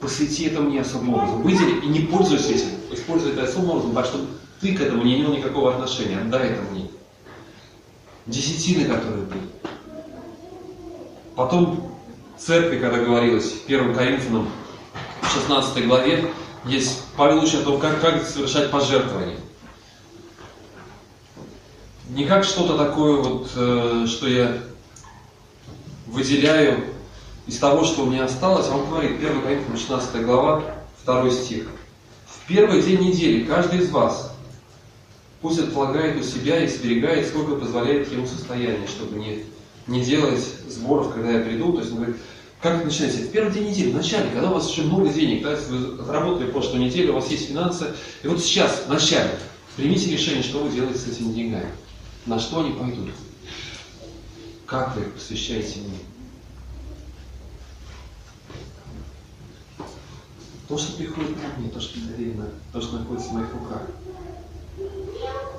посвяти 0.00 0.44
это 0.44 0.60
мне 0.60 0.80
особым 0.80 1.14
образом, 1.14 1.42
выдели 1.42 1.80
и 1.80 1.86
не 1.86 2.00
пользуйся 2.00 2.52
этим, 2.52 2.68
используй 2.92 3.32
это 3.32 3.44
особым 3.44 3.70
образом, 3.70 3.94
так 3.94 4.06
чтобы 4.06 4.26
ты 4.60 4.74
к 4.74 4.80
этому 4.80 5.02
не 5.02 5.18
имел 5.18 5.32
никакого 5.32 5.74
отношения, 5.74 6.18
отдай 6.18 6.50
это 6.50 6.62
мне. 6.70 6.88
Десятины, 8.26 8.86
которые 8.86 9.24
были. 9.24 9.42
Потом 11.34 11.95
церкви, 12.38 12.78
когда 12.78 12.98
говорилось 12.98 13.52
в 13.52 13.66
1 13.66 13.94
Коринфянам 13.94 14.48
16 15.22 15.86
главе, 15.86 16.30
есть 16.64 17.02
Павел 17.16 17.42
учит 17.42 17.60
о 17.60 17.64
том, 17.64 17.80
как, 17.80 18.00
как 18.00 18.22
совершать 18.22 18.70
пожертвования. 18.70 19.38
Не 22.10 22.24
как 22.24 22.44
что-то 22.44 22.76
такое, 22.76 23.16
вот, 23.16 23.50
э, 23.56 24.06
что 24.06 24.28
я 24.28 24.58
выделяю 26.06 26.84
из 27.46 27.58
того, 27.58 27.84
что 27.84 28.02
у 28.02 28.06
меня 28.06 28.24
осталось. 28.24 28.68
Он 28.68 28.88
говорит, 28.88 29.18
1 29.18 29.42
Коринфянам 29.42 29.76
16 29.76 30.24
глава, 30.24 30.62
2 31.04 31.30
стих. 31.30 31.66
В 32.26 32.48
первый 32.48 32.82
день 32.82 33.00
недели 33.00 33.44
каждый 33.44 33.80
из 33.80 33.90
вас 33.90 34.32
пусть 35.40 35.60
отлагает 35.60 36.20
у 36.20 36.22
себя 36.22 36.62
и 36.62 36.68
сберегает, 36.68 37.26
сколько 37.28 37.56
позволяет 37.56 38.10
ему 38.12 38.26
состояние, 38.26 38.86
чтобы 38.86 39.18
не 39.18 39.44
не 39.86 40.02
делать 40.02 40.42
сборов, 40.68 41.12
когда 41.14 41.30
я 41.30 41.44
приду. 41.44 41.72
То 41.72 41.80
есть 41.80 41.92
он 41.92 41.98
говорит, 41.98 42.16
как 42.60 42.76
это 42.76 42.86
начинается? 42.86 43.20
В 43.20 43.30
первый 43.30 43.52
день 43.52 43.68
недели, 43.70 43.90
в 43.90 43.94
начале, 43.94 44.30
когда 44.30 44.50
у 44.50 44.54
вас 44.54 44.68
еще 44.68 44.82
много 44.82 45.08
денег, 45.10 45.42
да, 45.42 45.56
вы 45.68 46.02
заработали 46.04 46.50
прошлую 46.50 46.84
неделю, 46.84 47.12
у 47.12 47.16
вас 47.16 47.30
есть 47.30 47.48
финансы, 47.48 47.94
и 48.22 48.28
вот 48.28 48.40
сейчас, 48.40 48.84
в 48.86 48.88
начале, 48.88 49.38
примите 49.76 50.10
решение, 50.10 50.42
что 50.42 50.60
вы 50.60 50.70
делаете 50.70 50.98
с 50.98 51.06
этими 51.06 51.32
деньгами, 51.32 51.70
на 52.24 52.38
что 52.40 52.60
они 52.60 52.72
пойдут, 52.72 53.10
как 54.64 54.96
вы 54.96 55.02
их 55.02 55.12
посвящаете 55.12 55.80
мне. 55.80 55.98
То, 60.68 60.76
что 60.76 60.96
приходит 60.96 61.36
ко 61.36 61.60
мне, 61.60 61.68
то, 61.70 61.80
что 61.80 62.00
доверено, 62.00 62.48
то, 62.72 62.80
что 62.80 62.98
находится 62.98 63.28
в 63.28 63.32
моих 63.34 63.52
руках. 63.52 63.82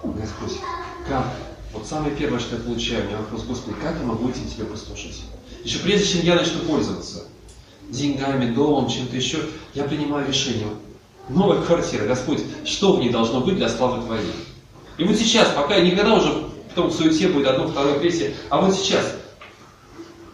Господь, 0.04 0.60
как 1.08 1.34
вот 1.74 1.86
самое 1.86 2.16
первое, 2.16 2.40
что 2.40 2.56
я 2.56 2.62
получаю, 2.62 3.04
у 3.04 3.08
меня 3.08 3.18
вопрос, 3.18 3.44
Господи, 3.44 3.76
как 3.82 3.98
я 4.00 4.06
могу 4.06 4.30
этим 4.30 4.48
Тебя 4.48 4.66
послушать? 4.66 5.24
Еще 5.64 5.80
прежде, 5.80 6.08
чем 6.08 6.22
я 6.26 6.36
начну 6.36 6.60
пользоваться 6.62 7.26
деньгами, 7.90 8.54
домом, 8.54 8.90
чем-то 8.90 9.16
еще, 9.16 9.40
я 9.74 9.84
принимаю 9.84 10.28
решение. 10.28 10.68
Новая 11.30 11.62
квартира, 11.62 12.06
Господь, 12.06 12.42
что 12.66 12.94
в 12.94 13.00
ней 13.00 13.10
должно 13.10 13.42
быть 13.42 13.56
для 13.56 13.70
славы 13.70 14.02
Твоей? 14.04 14.32
И 14.98 15.04
вот 15.04 15.16
сейчас, 15.18 15.50
пока 15.50 15.80
никогда 15.80 16.16
уже 16.16 16.48
потом 16.70 16.90
в 16.90 16.94
суете 16.94 17.28
будет 17.28 17.48
одно, 17.48 17.68
второе, 17.68 18.00
третье, 18.00 18.34
а 18.50 18.62
вот 18.62 18.74
сейчас, 18.74 19.16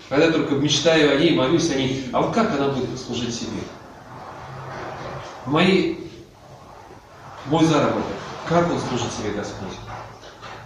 когда 0.10 0.26
я 0.26 0.32
только 0.32 0.56
мечтаю 0.56 1.16
о 1.16 1.20
ней, 1.20 1.36
молюсь 1.36 1.70
о 1.72 1.76
ней, 1.76 2.06
а 2.12 2.22
вот 2.22 2.34
как 2.34 2.52
она 2.52 2.70
будет 2.70 3.00
служить 3.00 3.34
себе? 3.34 3.62
Мои, 5.46 5.96
мой 7.48 7.66
заработок, 7.66 8.04
как 8.48 8.72
он 8.72 8.80
служит 8.80 9.12
себе, 9.14 9.32
Господь? 9.32 9.74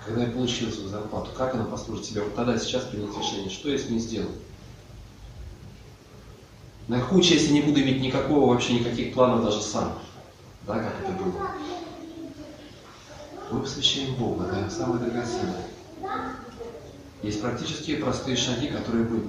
Когда 0.08 0.24
я 0.24 0.30
получил 0.30 0.72
свою 0.72 0.88
зарплату, 0.88 1.32
как 1.36 1.54
она 1.54 1.66
послужит 1.66 2.06
себе? 2.06 2.22
Вот 2.22 2.34
тогда 2.34 2.58
сейчас 2.58 2.86
принять 2.86 3.16
решение, 3.18 3.50
что 3.50 3.70
я 3.70 3.78
с 3.78 3.90
ней 3.90 4.00
сделаю. 4.00 4.32
На 6.88 7.02
какую 7.02 7.22
часть 7.22 7.48
я 7.48 7.54
не 7.54 7.62
буду 7.62 7.82
иметь 7.82 8.00
никакого, 8.00 8.54
вообще 8.54 8.80
никаких 8.80 9.14
планов 9.14 9.44
даже 9.44 9.62
сам. 9.62 10.00
Да, 10.66 10.80
как 10.80 10.94
это 11.04 11.12
было. 11.12 11.52
Мы 13.52 13.60
посвящаем 13.62 14.16
Бога, 14.16 14.46
да, 14.46 14.70
самое 14.70 15.04
драгоценное. 15.04 15.68
Есть 17.22 17.42
практические 17.42 17.98
простые 17.98 18.38
шаги, 18.38 18.68
которые 18.68 19.04
были. 19.04 19.26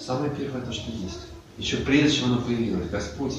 Самое 0.00 0.32
первое 0.32 0.62
то, 0.62 0.72
что 0.72 0.90
есть. 0.90 1.26
Еще 1.58 1.78
прежде 1.78 2.18
чем 2.18 2.32
оно 2.32 2.40
появилось, 2.40 2.88
Господь 2.88 3.34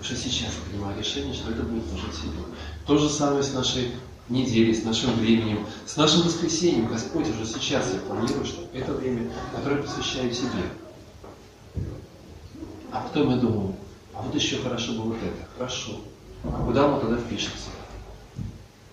уже 0.00 0.16
сейчас 0.16 0.52
принимает 0.68 0.98
решение, 0.98 1.34
что 1.34 1.52
это 1.52 1.62
будет 1.62 1.88
служить 1.88 2.14
себе. 2.14 2.38
То 2.86 2.98
же 2.98 3.08
самое 3.08 3.42
с 3.44 3.52
нашей 3.52 3.92
недели, 4.28 4.72
с 4.72 4.84
нашим 4.84 5.12
временем, 5.14 5.66
с 5.86 5.96
нашим 5.96 6.22
воскресением. 6.22 6.86
Господь, 6.86 7.28
уже 7.28 7.46
сейчас 7.46 7.92
я 7.92 8.00
планирую, 8.00 8.44
что 8.44 8.62
это 8.72 8.92
время, 8.92 9.30
которое 9.54 9.82
посвящаю 9.82 10.32
себе. 10.32 10.62
А 12.92 13.00
потом 13.00 13.30
я 13.30 13.36
думаю, 13.36 13.74
а 14.14 14.22
вот 14.22 14.34
еще 14.34 14.58
хорошо 14.58 14.92
бы 14.92 15.02
вот 15.02 15.18
это. 15.18 15.48
Хорошо. 15.56 16.00
А 16.44 16.64
куда 16.64 16.86
оно 16.86 17.00
тогда 17.00 17.16
впишется? 17.18 17.70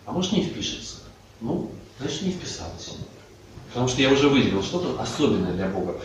А 0.05 0.11
может 0.11 0.31
не 0.31 0.43
впишется? 0.43 0.97
Ну, 1.41 1.71
значит 1.99 2.21
не 2.23 2.31
вписалось. 2.31 2.97
Потому 3.69 3.87
что 3.87 4.01
я 4.01 4.11
уже 4.11 4.29
выделил 4.29 4.63
что-то 4.63 5.01
особенное 5.01 5.53
для 5.53 5.67
Бога. 5.67 5.99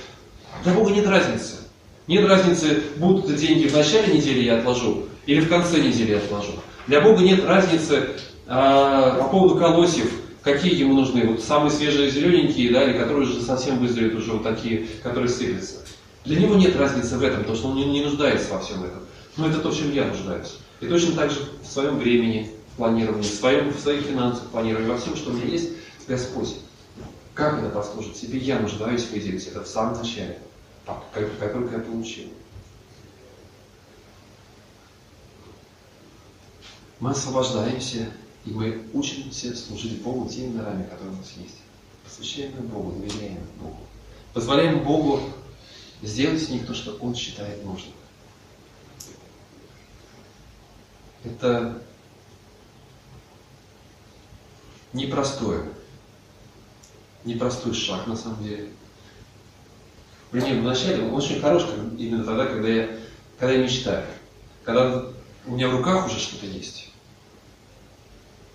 Для 0.65 0.75
Бога 0.75 0.91
нет 0.91 1.07
разницы. 1.07 1.57
Нет 2.07 2.27
разницы, 2.27 2.83
будут 2.97 3.37
деньги 3.37 3.69
в 3.69 3.75
начале 3.75 4.17
недели 4.17 4.43
я 4.43 4.59
отложу 4.59 5.07
или 5.27 5.41
в 5.41 5.49
конце 5.49 5.81
недели 5.81 6.13
я 6.13 6.19
отложу. 6.19 6.53
Для 6.89 7.01
Бога 7.01 7.23
нет 7.23 7.45
разницы, 7.45 8.17
а, 8.53 9.15
по 9.15 9.29
поводу 9.29 9.61
колосьев, 9.61 10.13
какие 10.43 10.75
ему 10.75 10.95
нужны? 10.95 11.25
Вот 11.25 11.41
самые 11.41 11.71
свежие 11.71 12.11
зелененькие, 12.11 12.73
да, 12.73 12.83
или 12.83 12.99
которые 12.99 13.29
уже 13.29 13.41
совсем 13.43 13.79
вызрели, 13.79 14.17
уже 14.17 14.33
вот 14.33 14.43
такие, 14.43 14.89
которые 15.05 15.29
сыпятся. 15.29 15.77
Для 16.25 16.41
него 16.41 16.57
нет 16.57 16.75
разницы 16.75 17.17
в 17.17 17.23
этом, 17.23 17.41
потому 17.41 17.57
что 17.57 17.69
он 17.69 17.77
не, 17.77 17.85
не 17.85 18.05
нуждается 18.05 18.53
во 18.53 18.59
всем 18.59 18.83
этом. 18.83 19.03
Но 19.37 19.47
это 19.47 19.61
то, 19.61 19.71
в 19.71 19.79
чем 19.79 19.93
я 19.93 20.05
нуждаюсь. 20.05 20.59
И 20.81 20.87
точно 20.87 21.15
так 21.15 21.31
же 21.31 21.39
в 21.63 21.67
своем 21.67 21.99
времени 21.99 22.51
планировании, 22.77 23.23
в, 23.23 23.33
своем, 23.33 23.73
в 23.73 23.79
своих 23.79 24.03
финансах 24.03 24.49
планировании, 24.49 24.89
во 24.89 24.99
всем, 24.99 25.15
что 25.15 25.31
у 25.31 25.33
меня 25.33 25.47
есть, 25.47 25.71
Господь. 26.09 26.57
Как 27.35 27.61
это 27.61 27.69
послужит 27.69 28.17
себе? 28.17 28.41
Я 28.41 28.59
нуждаюсь 28.59 29.09
выделить 29.11 29.47
это 29.47 29.63
в 29.63 29.69
самом 29.69 29.97
начале, 29.97 30.41
как, 30.85 31.29
как 31.39 31.53
только 31.53 31.77
я 31.77 31.81
получил. 31.81 32.27
Мы 36.99 37.13
освобождаемся 37.13 38.11
и 38.45 38.51
мы 38.51 38.87
учимся 38.93 39.55
служить 39.55 40.01
Богу 40.03 40.29
теми 40.29 40.57
дарами, 40.57 40.85
которые 40.85 41.13
у 41.13 41.17
нас 41.17 41.33
есть. 41.37 41.57
Посвящаем 42.05 42.53
их 42.53 42.65
Богу, 42.65 42.93
доверяем 42.93 43.39
Богу. 43.61 43.79
Позволяем 44.33 44.83
Богу 44.83 45.21
сделать 46.03 46.43
с 46.43 46.49
них 46.49 46.67
то, 46.67 46.75
что 46.75 46.93
Он 47.01 47.15
считает 47.15 47.65
нужным. 47.65 47.93
Это 51.25 51.83
непростое, 54.95 55.69
непростой 57.25 57.75
шаг 57.75 58.07
на 58.07 58.17
самом 58.17 58.43
деле. 58.43 58.71
Мне 60.33 60.55
вначале 60.55 61.03
он 61.03 61.15
очень 61.15 61.41
хорош 61.41 61.65
именно 61.99 62.25
тогда, 62.25 62.47
когда 62.47 62.69
я, 62.69 62.99
когда 63.39 63.55
я 63.55 63.63
мечтаю. 63.65 64.07
Когда 64.65 65.07
у 65.47 65.51
меня 65.53 65.69
в 65.69 65.77
руках 65.77 66.07
уже 66.07 66.19
что-то 66.19 66.47
есть, 66.47 66.91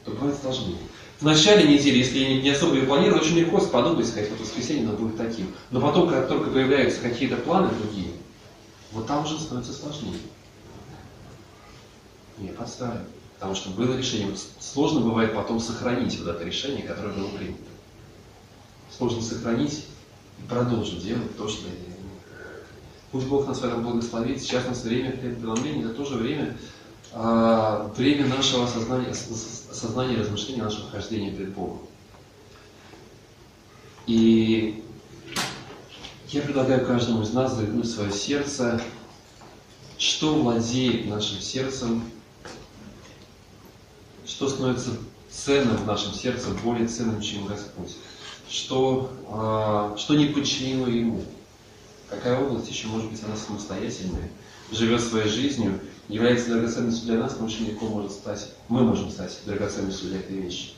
то 0.06 0.12
бывает 0.12 0.38
сложнее. 0.40 0.78
В 1.20 1.24
начале 1.24 1.68
недели, 1.68 1.98
если 1.98 2.20
я 2.20 2.42
не, 2.42 2.50
особо 2.50 2.76
ее 2.76 2.84
планирую, 2.84 3.22
очень 3.22 3.38
легко 3.38 3.60
подумать, 3.60 4.08
сказать, 4.08 4.30
вот 4.30 4.42
воскресенье 4.42 4.88
оно 4.88 4.98
будет 4.98 5.18
таким. 5.18 5.54
Но 5.72 5.82
потом, 5.82 6.10
как 6.10 6.28
только 6.28 6.50
появляются 6.50 7.02
какие-то 7.02 7.38
планы 7.38 7.70
другие, 7.70 8.12
вот 8.92 9.08
там 9.08 9.24
уже 9.24 9.40
становится 9.40 9.74
сложнее. 9.74 10.20
Не 12.38 12.50
подстраиваю. 12.50 13.06
Потому 13.36 13.56
что 13.56 13.70
было 13.72 13.98
решение. 13.98 14.36
Сложно 14.60 15.02
бывает 15.02 15.34
потом 15.34 15.60
сохранить 15.60 16.18
вот 16.20 16.28
это 16.28 16.44
решение, 16.44 16.84
которое 16.84 17.14
было 17.14 17.30
принято. 17.30 17.64
Сложно 18.96 19.22
сохранить 19.22 19.86
и 20.40 20.48
продолжить 20.48 21.04
делать 21.04 21.36
то, 21.38 21.48
что 21.48 21.68
я 21.68 21.74
делаю. 21.74 21.96
Пусть 23.12 23.28
Бог 23.28 23.48
нас 23.48 23.60
в 23.60 23.64
этом 23.64 23.84
благословит. 23.84 24.42
Сейчас 24.42 24.66
у 24.66 24.70
нас 24.70 24.84
время 24.84 25.12
преломления, 25.12 25.86
это 25.86 25.94
тоже 25.94 26.16
время, 26.16 26.58
а, 27.14 27.92
время 27.96 28.28
нашего 28.28 28.66
осознания 28.66 30.14
и 30.14 30.20
размышления 30.20 30.64
нашего 30.64 30.90
хождения 30.90 31.32
пред 31.32 31.54
Богом. 31.54 31.82
И 34.08 34.84
я 36.30 36.42
предлагаю 36.42 36.86
каждому 36.86 37.24
из 37.24 37.34
нас 37.34 37.56
заглянуть 37.56 37.86
в 37.86 37.94
свое 37.94 38.12
сердце, 38.12 38.82
что 39.98 40.36
владеет 40.36 41.08
нашим 41.08 41.40
сердцем, 41.40 42.04
что 44.26 44.50
становится 44.50 44.92
ценным 45.30 45.78
в 45.78 45.86
нашем 45.86 46.14
сердце, 46.14 46.50
более 46.64 46.88
ценным, 46.88 47.22
чем 47.22 47.46
Господь, 47.46 47.96
что, 48.50 49.12
а, 49.30 49.96
что 49.98 50.16
не 50.16 50.28
подчинено 50.28 50.88
Ему, 50.88 51.24
какая 52.10 52.40
область 52.40 52.70
еще 52.70 52.88
может 52.88 53.10
быть 53.10 53.24
она 53.24 53.36
самостоятельная, 53.36 54.30
живет 54.72 55.02
своей 55.02 55.30
жизнью, 55.30 55.80
является 56.08 56.50
драгоценностью 56.50 57.08
для 57.08 57.18
нас, 57.20 57.38
но 57.40 57.46
очень 57.46 57.68
легко 57.68 57.88
может 57.88 58.12
стать, 58.12 58.52
мы 58.70 58.84
можем 58.84 59.10
стать 59.10 59.40
драгоценностью 59.46 60.10
для 60.10 60.20
этой 60.20 60.38
вещи, 60.38 60.74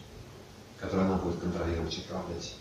которую 0.79 1.07
она 1.07 1.17
будет 1.17 1.39
контролировать 1.39 1.97
и 1.97 2.01
управлять. 2.01 2.55